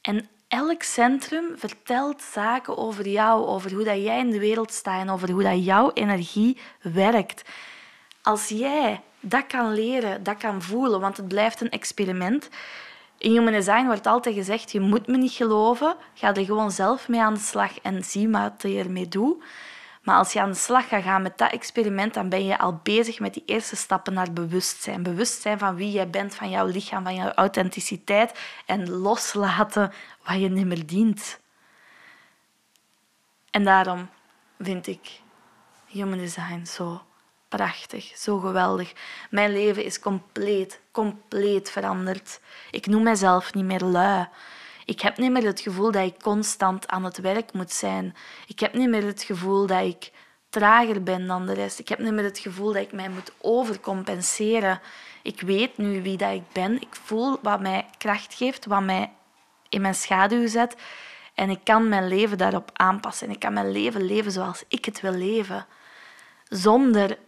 En 0.00 0.28
elk 0.48 0.82
centrum 0.82 1.58
vertelt 1.58 2.22
zaken 2.22 2.76
over 2.76 3.08
jou, 3.08 3.46
over 3.46 3.72
hoe 3.72 3.84
dat 3.84 4.02
jij 4.02 4.18
in 4.18 4.30
de 4.30 4.38
wereld 4.38 4.72
staat 4.72 5.00
en 5.00 5.10
over 5.10 5.30
hoe 5.30 5.42
dat 5.42 5.64
jouw 5.64 5.90
energie 5.92 6.58
werkt. 6.82 7.48
Als 8.22 8.48
jij 8.48 9.02
dat 9.20 9.46
kan 9.46 9.72
leren, 9.72 10.22
dat 10.22 10.36
kan 10.36 10.62
voelen, 10.62 11.00
want 11.00 11.16
het 11.16 11.28
blijft 11.28 11.60
een 11.60 11.70
experiment, 11.70 12.48
in 13.20 13.30
Human 13.30 13.52
Design 13.52 13.86
wordt 13.86 14.06
altijd 14.06 14.34
gezegd, 14.34 14.72
je 14.72 14.80
moet 14.80 15.06
me 15.06 15.16
niet 15.16 15.32
geloven, 15.32 15.96
ga 16.14 16.34
er 16.34 16.44
gewoon 16.44 16.70
zelf 16.70 17.08
mee 17.08 17.20
aan 17.20 17.34
de 17.34 17.40
slag 17.40 17.80
en 17.80 18.04
zie 18.04 18.28
wat 18.28 18.62
je 18.62 18.78
ermee 18.78 19.08
doet. 19.08 19.42
Maar 20.02 20.16
als 20.16 20.32
je 20.32 20.40
aan 20.40 20.50
de 20.50 20.56
slag 20.56 20.88
gaat 20.88 21.02
gaan 21.02 21.22
met 21.22 21.38
dat 21.38 21.52
experiment, 21.52 22.14
dan 22.14 22.28
ben 22.28 22.44
je 22.44 22.58
al 22.58 22.80
bezig 22.82 23.20
met 23.20 23.34
die 23.34 23.42
eerste 23.46 23.76
stappen 23.76 24.12
naar 24.12 24.32
bewustzijn. 24.32 25.02
Bewustzijn 25.02 25.58
van 25.58 25.74
wie 25.74 25.90
jij 25.90 26.10
bent, 26.10 26.34
van 26.34 26.50
jouw 26.50 26.66
lichaam, 26.66 27.04
van 27.04 27.14
jouw 27.14 27.30
authenticiteit 27.30 28.38
en 28.66 28.90
loslaten 28.90 29.92
wat 30.24 30.40
je 30.40 30.48
niet 30.48 30.66
meer 30.66 30.86
dient. 30.86 31.40
En 33.50 33.64
daarom 33.64 34.08
vind 34.58 34.86
ik 34.86 35.20
Human 35.86 36.18
Design 36.18 36.64
zo 36.64 37.02
prachtig, 37.50 38.12
zo 38.16 38.38
geweldig. 38.38 38.92
Mijn 39.30 39.52
leven 39.52 39.84
is 39.84 40.00
compleet, 40.00 40.80
compleet 40.90 41.70
veranderd. 41.70 42.40
Ik 42.70 42.86
noem 42.86 43.02
mezelf 43.02 43.54
niet 43.54 43.64
meer 43.64 43.84
lui. 43.84 44.28
Ik 44.84 45.00
heb 45.00 45.18
niet 45.18 45.30
meer 45.30 45.44
het 45.44 45.60
gevoel 45.60 45.90
dat 45.90 46.06
ik 46.06 46.22
constant 46.22 46.88
aan 46.88 47.04
het 47.04 47.18
werk 47.20 47.52
moet 47.52 47.72
zijn. 47.72 48.16
Ik 48.46 48.60
heb 48.60 48.74
niet 48.74 48.88
meer 48.88 49.04
het 49.04 49.22
gevoel 49.22 49.66
dat 49.66 49.84
ik 49.84 50.10
trager 50.48 51.02
ben 51.02 51.26
dan 51.26 51.46
de 51.46 51.52
rest. 51.52 51.78
Ik 51.78 51.88
heb 51.88 51.98
niet 51.98 52.12
meer 52.12 52.24
het 52.24 52.38
gevoel 52.38 52.72
dat 52.72 52.82
ik 52.82 52.92
mij 52.92 53.08
moet 53.08 53.32
overcompenseren. 53.40 54.80
Ik 55.22 55.40
weet 55.40 55.78
nu 55.78 56.02
wie 56.02 56.16
dat 56.16 56.32
ik 56.32 56.52
ben. 56.52 56.80
Ik 56.80 56.96
voel 57.04 57.38
wat 57.42 57.60
mij 57.60 57.86
kracht 57.98 58.34
geeft, 58.34 58.66
wat 58.66 58.82
mij 58.82 59.12
in 59.68 59.80
mijn 59.80 59.94
schaduw 59.94 60.46
zet. 60.46 60.76
En 61.34 61.50
ik 61.50 61.60
kan 61.64 61.88
mijn 61.88 62.08
leven 62.08 62.38
daarop 62.38 62.70
aanpassen. 62.72 63.26
En 63.26 63.32
ik 63.32 63.40
kan 63.40 63.52
mijn 63.52 63.70
leven 63.70 64.02
leven 64.02 64.32
zoals 64.32 64.64
ik 64.68 64.84
het 64.84 65.00
wil 65.00 65.12
leven. 65.12 65.66
Zonder 66.48 67.18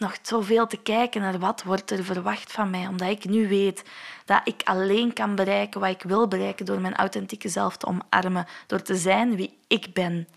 nog 0.00 0.16
zoveel 0.22 0.66
te 0.66 0.76
kijken 0.76 1.20
naar 1.20 1.38
wat 1.38 1.62
wordt 1.62 1.90
er 1.90 2.04
verwacht 2.04 2.52
van 2.52 2.70
mij, 2.70 2.86
omdat 2.86 3.08
ik 3.08 3.24
nu 3.24 3.48
weet 3.48 3.82
dat 4.24 4.40
ik 4.44 4.62
alleen 4.64 5.12
kan 5.12 5.34
bereiken 5.34 5.80
wat 5.80 5.90
ik 5.90 6.02
wil 6.02 6.28
bereiken 6.28 6.66
door 6.66 6.80
mijn 6.80 6.96
authentieke 6.96 7.48
zelf 7.48 7.76
te 7.76 7.86
omarmen, 7.86 8.46
door 8.66 8.82
te 8.82 8.96
zijn 8.96 9.36
wie 9.36 9.58
ik 9.66 9.92
ben. 9.92 10.28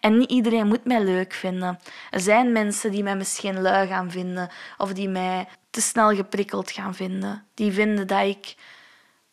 En 0.00 0.18
niet 0.18 0.30
iedereen 0.30 0.66
moet 0.66 0.84
mij 0.84 1.04
leuk 1.04 1.32
vinden. 1.32 1.78
Er 2.10 2.20
zijn 2.20 2.52
mensen 2.52 2.90
die 2.90 3.02
mij 3.02 3.16
misschien 3.16 3.60
lui 3.60 3.86
gaan 3.86 4.10
vinden 4.10 4.50
of 4.78 4.92
die 4.92 5.08
mij 5.08 5.48
te 5.70 5.80
snel 5.80 6.14
geprikkeld 6.14 6.70
gaan 6.70 6.94
vinden. 6.94 7.46
Die 7.54 7.72
vinden 7.72 8.06
dat 8.06 8.26
ik 8.26 8.54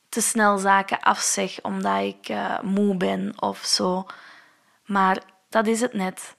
te 0.10 0.22
snel 0.22 0.58
zaken 0.58 1.00
afzeg 1.00 1.62
omdat 1.62 2.02
ik 2.02 2.30
uh, 2.30 2.62
moe 2.62 2.98
ben 2.98 3.34
of 3.42 3.66
zo. 3.66 4.06
Maar 4.86 5.22
dat 5.50 5.68
is 5.68 5.82
het 5.82 5.94
net. 5.94 6.37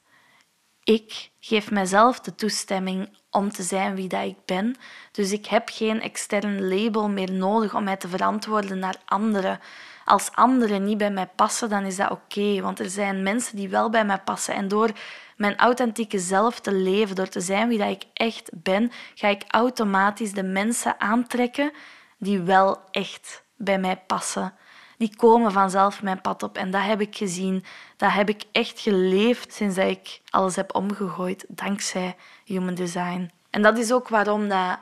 Ik 0.88 1.30
geef 1.40 1.70
mezelf 1.70 2.20
de 2.20 2.34
toestemming 2.34 3.08
om 3.30 3.52
te 3.52 3.62
zijn 3.62 3.94
wie 3.94 4.08
dat 4.08 4.24
ik 4.24 4.36
ben. 4.44 4.76
Dus 5.12 5.32
ik 5.32 5.46
heb 5.46 5.68
geen 5.72 6.00
extern 6.00 6.68
label 6.68 7.08
meer 7.08 7.32
nodig 7.32 7.74
om 7.74 7.84
mij 7.84 7.96
te 7.96 8.08
verantwoorden 8.08 8.78
naar 8.78 8.96
anderen. 9.04 9.60
Als 10.04 10.30
anderen 10.32 10.84
niet 10.84 10.98
bij 10.98 11.10
mij 11.10 11.26
passen, 11.26 11.68
dan 11.68 11.84
is 11.84 11.96
dat 11.96 12.10
oké, 12.10 12.60
want 12.60 12.78
er 12.80 12.90
zijn 12.90 13.22
mensen 13.22 13.56
die 13.56 13.68
wel 13.68 13.90
bij 13.90 14.04
mij 14.04 14.18
passen. 14.18 14.54
En 14.54 14.68
door 14.68 14.90
mijn 15.36 15.56
authentieke 15.56 16.18
zelf 16.18 16.60
te 16.60 16.72
leven, 16.72 17.16
door 17.16 17.28
te 17.28 17.40
zijn 17.40 17.68
wie 17.68 17.78
dat 17.78 17.90
ik 17.90 18.04
echt 18.12 18.50
ben, 18.54 18.90
ga 19.14 19.28
ik 19.28 19.44
automatisch 19.48 20.32
de 20.32 20.42
mensen 20.42 21.00
aantrekken 21.00 21.72
die 22.18 22.40
wel 22.40 22.80
echt 22.90 23.44
bij 23.56 23.78
mij 23.78 23.96
passen 24.06 24.54
die 24.98 25.16
komen 25.16 25.52
vanzelf 25.52 26.02
mijn 26.02 26.20
pad 26.20 26.42
op. 26.42 26.56
En 26.56 26.70
dat 26.70 26.82
heb 26.82 27.00
ik 27.00 27.16
gezien. 27.16 27.64
Dat 27.96 28.12
heb 28.12 28.28
ik 28.28 28.42
echt 28.52 28.80
geleefd 28.80 29.52
sinds 29.52 29.76
ik 29.76 30.20
alles 30.30 30.56
heb 30.56 30.74
omgegooid, 30.74 31.44
dankzij 31.48 32.16
Human 32.44 32.74
Design. 32.74 33.30
En 33.50 33.62
dat 33.62 33.78
is 33.78 33.92
ook 33.92 34.08
waarom 34.08 34.48
dat 34.48 34.78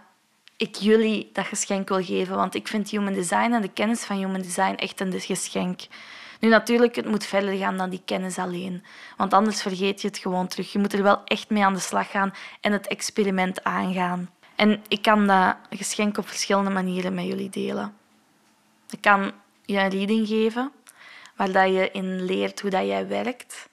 ik 0.56 0.74
jullie 0.74 1.30
dat 1.32 1.46
geschenk 1.46 1.88
wil 1.88 2.04
geven. 2.04 2.36
Want 2.36 2.54
ik 2.54 2.68
vind 2.68 2.90
Human 2.90 3.12
Design 3.12 3.52
en 3.52 3.62
de 3.62 3.72
kennis 3.72 4.04
van 4.04 4.16
Human 4.16 4.40
Design 4.42 4.74
echt 4.74 5.00
een 5.00 5.20
geschenk. 5.20 5.80
Nu 6.40 6.48
natuurlijk, 6.48 6.96
het 6.96 7.06
moet 7.06 7.26
verder 7.26 7.56
gaan 7.56 7.76
dan 7.76 7.90
die 7.90 8.02
kennis 8.04 8.38
alleen. 8.38 8.84
Want 9.16 9.32
anders 9.32 9.62
vergeet 9.62 10.00
je 10.00 10.08
het 10.08 10.18
gewoon 10.18 10.46
terug. 10.46 10.72
Je 10.72 10.78
moet 10.78 10.92
er 10.92 11.02
wel 11.02 11.24
echt 11.24 11.50
mee 11.50 11.64
aan 11.64 11.74
de 11.74 11.80
slag 11.80 12.10
gaan 12.10 12.34
en 12.60 12.72
het 12.72 12.86
experiment 12.86 13.64
aangaan. 13.64 14.30
En 14.56 14.82
ik 14.88 15.02
kan 15.02 15.26
dat 15.26 15.56
geschenk 15.70 16.18
op 16.18 16.28
verschillende 16.28 16.70
manieren 16.70 17.14
met 17.14 17.24
jullie 17.24 17.50
delen. 17.50 17.96
Ik 18.90 19.00
kan 19.00 19.32
je 19.66 19.78
een 19.78 19.90
reading 19.90 20.28
geven, 20.28 20.72
waar 21.36 21.52
dat 21.52 21.72
je 21.72 21.90
in 21.90 22.24
leert 22.24 22.60
hoe 22.60 22.70
dat 22.70 22.86
jij 22.86 23.08
werkt. 23.08 23.68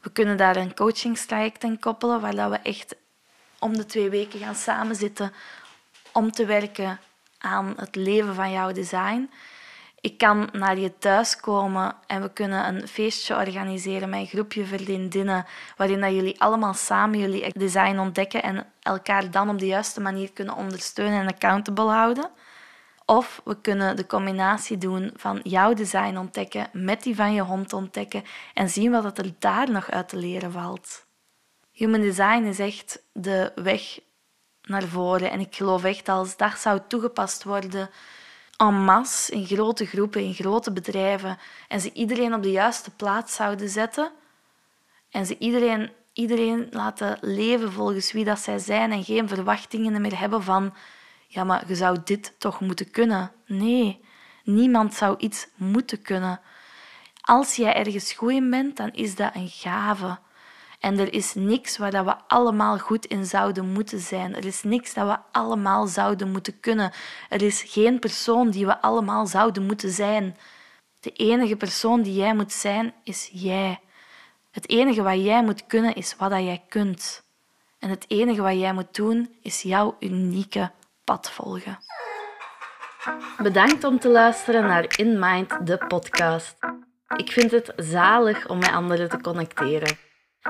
We 0.00 0.10
kunnen 0.10 0.36
daar 0.36 0.56
een 0.56 0.74
coachingstraject 0.74 1.64
in 1.64 1.78
koppelen, 1.78 2.20
waar 2.20 2.34
dat 2.34 2.50
we 2.50 2.58
echt 2.58 2.94
om 3.58 3.76
de 3.76 3.86
twee 3.86 4.10
weken 4.10 4.38
gaan 4.38 4.54
samenzitten 4.54 5.32
om 6.12 6.30
te 6.30 6.46
werken 6.46 7.00
aan 7.38 7.74
het 7.76 7.94
leven 7.94 8.34
van 8.34 8.50
jouw 8.50 8.72
design. 8.72 9.30
Ik 10.00 10.18
kan 10.18 10.48
naar 10.52 10.78
je 10.78 10.98
thuis 10.98 11.36
komen 11.36 11.94
en 12.06 12.22
we 12.22 12.32
kunnen 12.32 12.66
een 12.66 12.88
feestje 12.88 13.36
organiseren 13.36 14.08
met 14.08 14.20
een 14.20 14.26
groepje 14.26 14.64
vriendinnen, 14.64 15.46
waarin 15.76 16.00
dat 16.00 16.12
jullie 16.12 16.40
allemaal 16.40 16.74
samen 16.74 17.18
jullie 17.18 17.52
design 17.58 17.98
ontdekken 17.98 18.42
en 18.42 18.66
elkaar 18.80 19.30
dan 19.30 19.48
op 19.48 19.58
de 19.58 19.66
juiste 19.66 20.00
manier 20.00 20.32
kunnen 20.32 20.54
ondersteunen 20.54 21.20
en 21.20 21.26
accountable 21.26 21.90
houden. 21.90 22.30
Of 23.12 23.40
we 23.44 23.60
kunnen 23.60 23.96
de 23.96 24.06
combinatie 24.06 24.78
doen 24.78 25.10
van 25.16 25.40
jouw 25.42 25.74
design 25.74 26.16
ontdekken 26.16 26.68
met 26.72 27.02
die 27.02 27.14
van 27.14 27.32
je 27.32 27.40
hond 27.42 27.72
ontdekken 27.72 28.24
en 28.54 28.68
zien 28.68 28.90
wat 28.90 29.18
er 29.18 29.34
daar 29.38 29.70
nog 29.70 29.90
uit 29.90 30.08
te 30.08 30.16
leren 30.16 30.52
valt. 30.52 31.06
Human 31.72 32.00
design 32.00 32.42
is 32.42 32.58
echt 32.58 33.02
de 33.12 33.52
weg 33.54 34.00
naar 34.62 34.82
voren 34.82 35.30
en 35.30 35.40
ik 35.40 35.54
geloof 35.54 35.84
echt 35.84 36.08
als 36.08 36.36
dat 36.36 36.58
zou 36.58 36.80
toegepast 36.88 37.44
worden 37.44 37.90
en 38.56 38.74
masse, 38.74 39.32
in 39.32 39.46
grote 39.46 39.86
groepen, 39.86 40.22
in 40.22 40.34
grote 40.34 40.72
bedrijven 40.72 41.38
en 41.68 41.80
ze 41.80 41.92
iedereen 41.92 42.34
op 42.34 42.42
de 42.42 42.50
juiste 42.50 42.90
plaats 42.90 43.34
zouden 43.34 43.68
zetten 43.68 44.10
en 45.10 45.26
ze 45.26 45.38
iedereen, 45.38 45.90
iedereen 46.12 46.66
laten 46.70 47.18
leven 47.20 47.72
volgens 47.72 48.12
wie 48.12 48.24
dat 48.24 48.38
zij 48.38 48.58
zijn 48.58 48.92
en 48.92 49.04
geen 49.04 49.28
verwachtingen 49.28 50.00
meer 50.00 50.18
hebben 50.18 50.42
van 50.42 50.74
ja, 51.32 51.44
maar 51.44 51.64
je 51.68 51.74
zou 51.74 51.98
dit 52.04 52.34
toch 52.38 52.60
moeten 52.60 52.90
kunnen. 52.90 53.32
Nee, 53.46 54.04
niemand 54.44 54.94
zou 54.94 55.16
iets 55.18 55.48
moeten 55.56 56.02
kunnen. 56.02 56.40
Als 57.20 57.56
jij 57.56 57.74
ergens 57.74 58.12
goed 58.12 58.32
in 58.32 58.50
bent, 58.50 58.76
dan 58.76 58.92
is 58.92 59.14
dat 59.14 59.34
een 59.34 59.48
gave. 59.48 60.18
En 60.80 60.98
er 60.98 61.12
is 61.12 61.34
niks 61.34 61.78
waar 61.78 61.90
dat 61.90 62.04
we 62.04 62.14
allemaal 62.26 62.78
goed 62.78 63.06
in 63.06 63.24
zouden 63.24 63.72
moeten 63.72 64.00
zijn. 64.00 64.36
Er 64.36 64.44
is 64.44 64.62
niks 64.62 64.94
dat 64.94 65.06
we 65.06 65.38
allemaal 65.38 65.86
zouden 65.86 66.30
moeten 66.30 66.60
kunnen. 66.60 66.92
Er 67.28 67.42
is 67.42 67.62
geen 67.62 67.98
persoon 67.98 68.50
die 68.50 68.66
we 68.66 68.80
allemaal 68.80 69.26
zouden 69.26 69.66
moeten 69.66 69.90
zijn. 69.90 70.36
De 71.00 71.10
enige 71.12 71.56
persoon 71.56 72.02
die 72.02 72.14
jij 72.14 72.34
moet 72.34 72.52
zijn, 72.52 72.94
is 73.04 73.30
jij. 73.32 73.80
Het 74.50 74.68
enige 74.68 75.02
wat 75.02 75.24
jij 75.24 75.44
moet 75.44 75.66
kunnen, 75.66 75.94
is 75.94 76.16
wat 76.16 76.30
dat 76.30 76.40
jij 76.40 76.62
kunt. 76.68 77.22
En 77.78 77.90
het 77.90 78.04
enige 78.08 78.42
wat 78.42 78.58
jij 78.58 78.74
moet 78.74 78.94
doen, 78.94 79.34
is 79.42 79.62
jouw 79.62 79.96
unieke 80.00 80.70
pad 81.04 81.30
volgen. 81.30 81.78
Bedankt 83.42 83.84
om 83.84 83.98
te 83.98 84.08
luisteren 84.08 84.62
naar 84.62 84.94
In 84.96 85.18
Mind, 85.18 85.66
de 85.66 85.78
podcast. 85.88 86.56
Ik 87.16 87.32
vind 87.32 87.50
het 87.50 87.72
zalig 87.76 88.48
om 88.48 88.58
met 88.58 88.72
anderen 88.72 89.08
te 89.08 89.20
connecteren. 89.20 89.96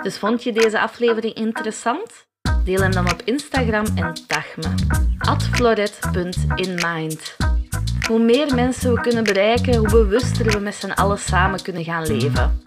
Dus 0.03 0.19
vond 0.19 0.43
je 0.43 0.53
deze 0.53 0.81
aflevering 0.81 1.35
interessant? 1.35 2.27
Deel 2.65 2.81
hem 2.81 2.93
dan 2.93 3.13
op 3.13 3.23
Instagram 3.25 3.85
en 3.95 4.15
tag 4.27 4.57
me. 4.57 4.75
floret.inmind. 5.53 7.37
Hoe 8.09 8.19
meer 8.19 8.55
mensen 8.55 8.95
we 8.95 9.01
kunnen 9.01 9.25
bereiken, 9.25 9.77
hoe 9.77 9.91
bewuster 9.91 10.53
we 10.53 10.59
met 10.59 10.75
z'n 10.75 10.91
allen 10.91 11.19
samen 11.19 11.63
kunnen 11.63 11.85
gaan 11.85 12.07
leven. 12.07 12.63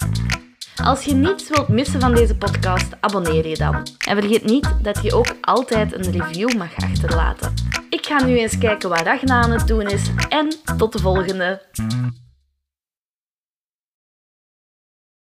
Als 0.84 1.04
je 1.04 1.14
niets 1.14 1.50
wilt 1.50 1.68
missen 1.68 2.00
van 2.00 2.16
deze 2.16 2.38
podcast, 2.38 2.88
abonneer 3.00 3.48
je 3.48 3.56
dan. 3.56 3.88
En 4.08 4.18
vergeet 4.18 4.44
niet 4.44 4.70
dat 4.82 5.04
je 5.04 5.14
ook 5.14 5.36
altijd 5.42 5.94
een 5.94 6.12
review 6.12 6.54
mag 6.58 6.76
achterlaten. 6.76 7.54
Ik 7.90 8.06
ga 8.06 8.24
nu 8.24 8.38
eens 8.38 8.58
kijken 8.58 8.90
wat 8.90 9.02
Ragna 9.02 9.42
aan 9.42 9.52
het 9.52 9.68
doen 9.68 9.88
is 9.88 10.10
en 10.30 10.56
tot 10.78 10.94
de 10.94 11.00
volgende. 11.00 11.62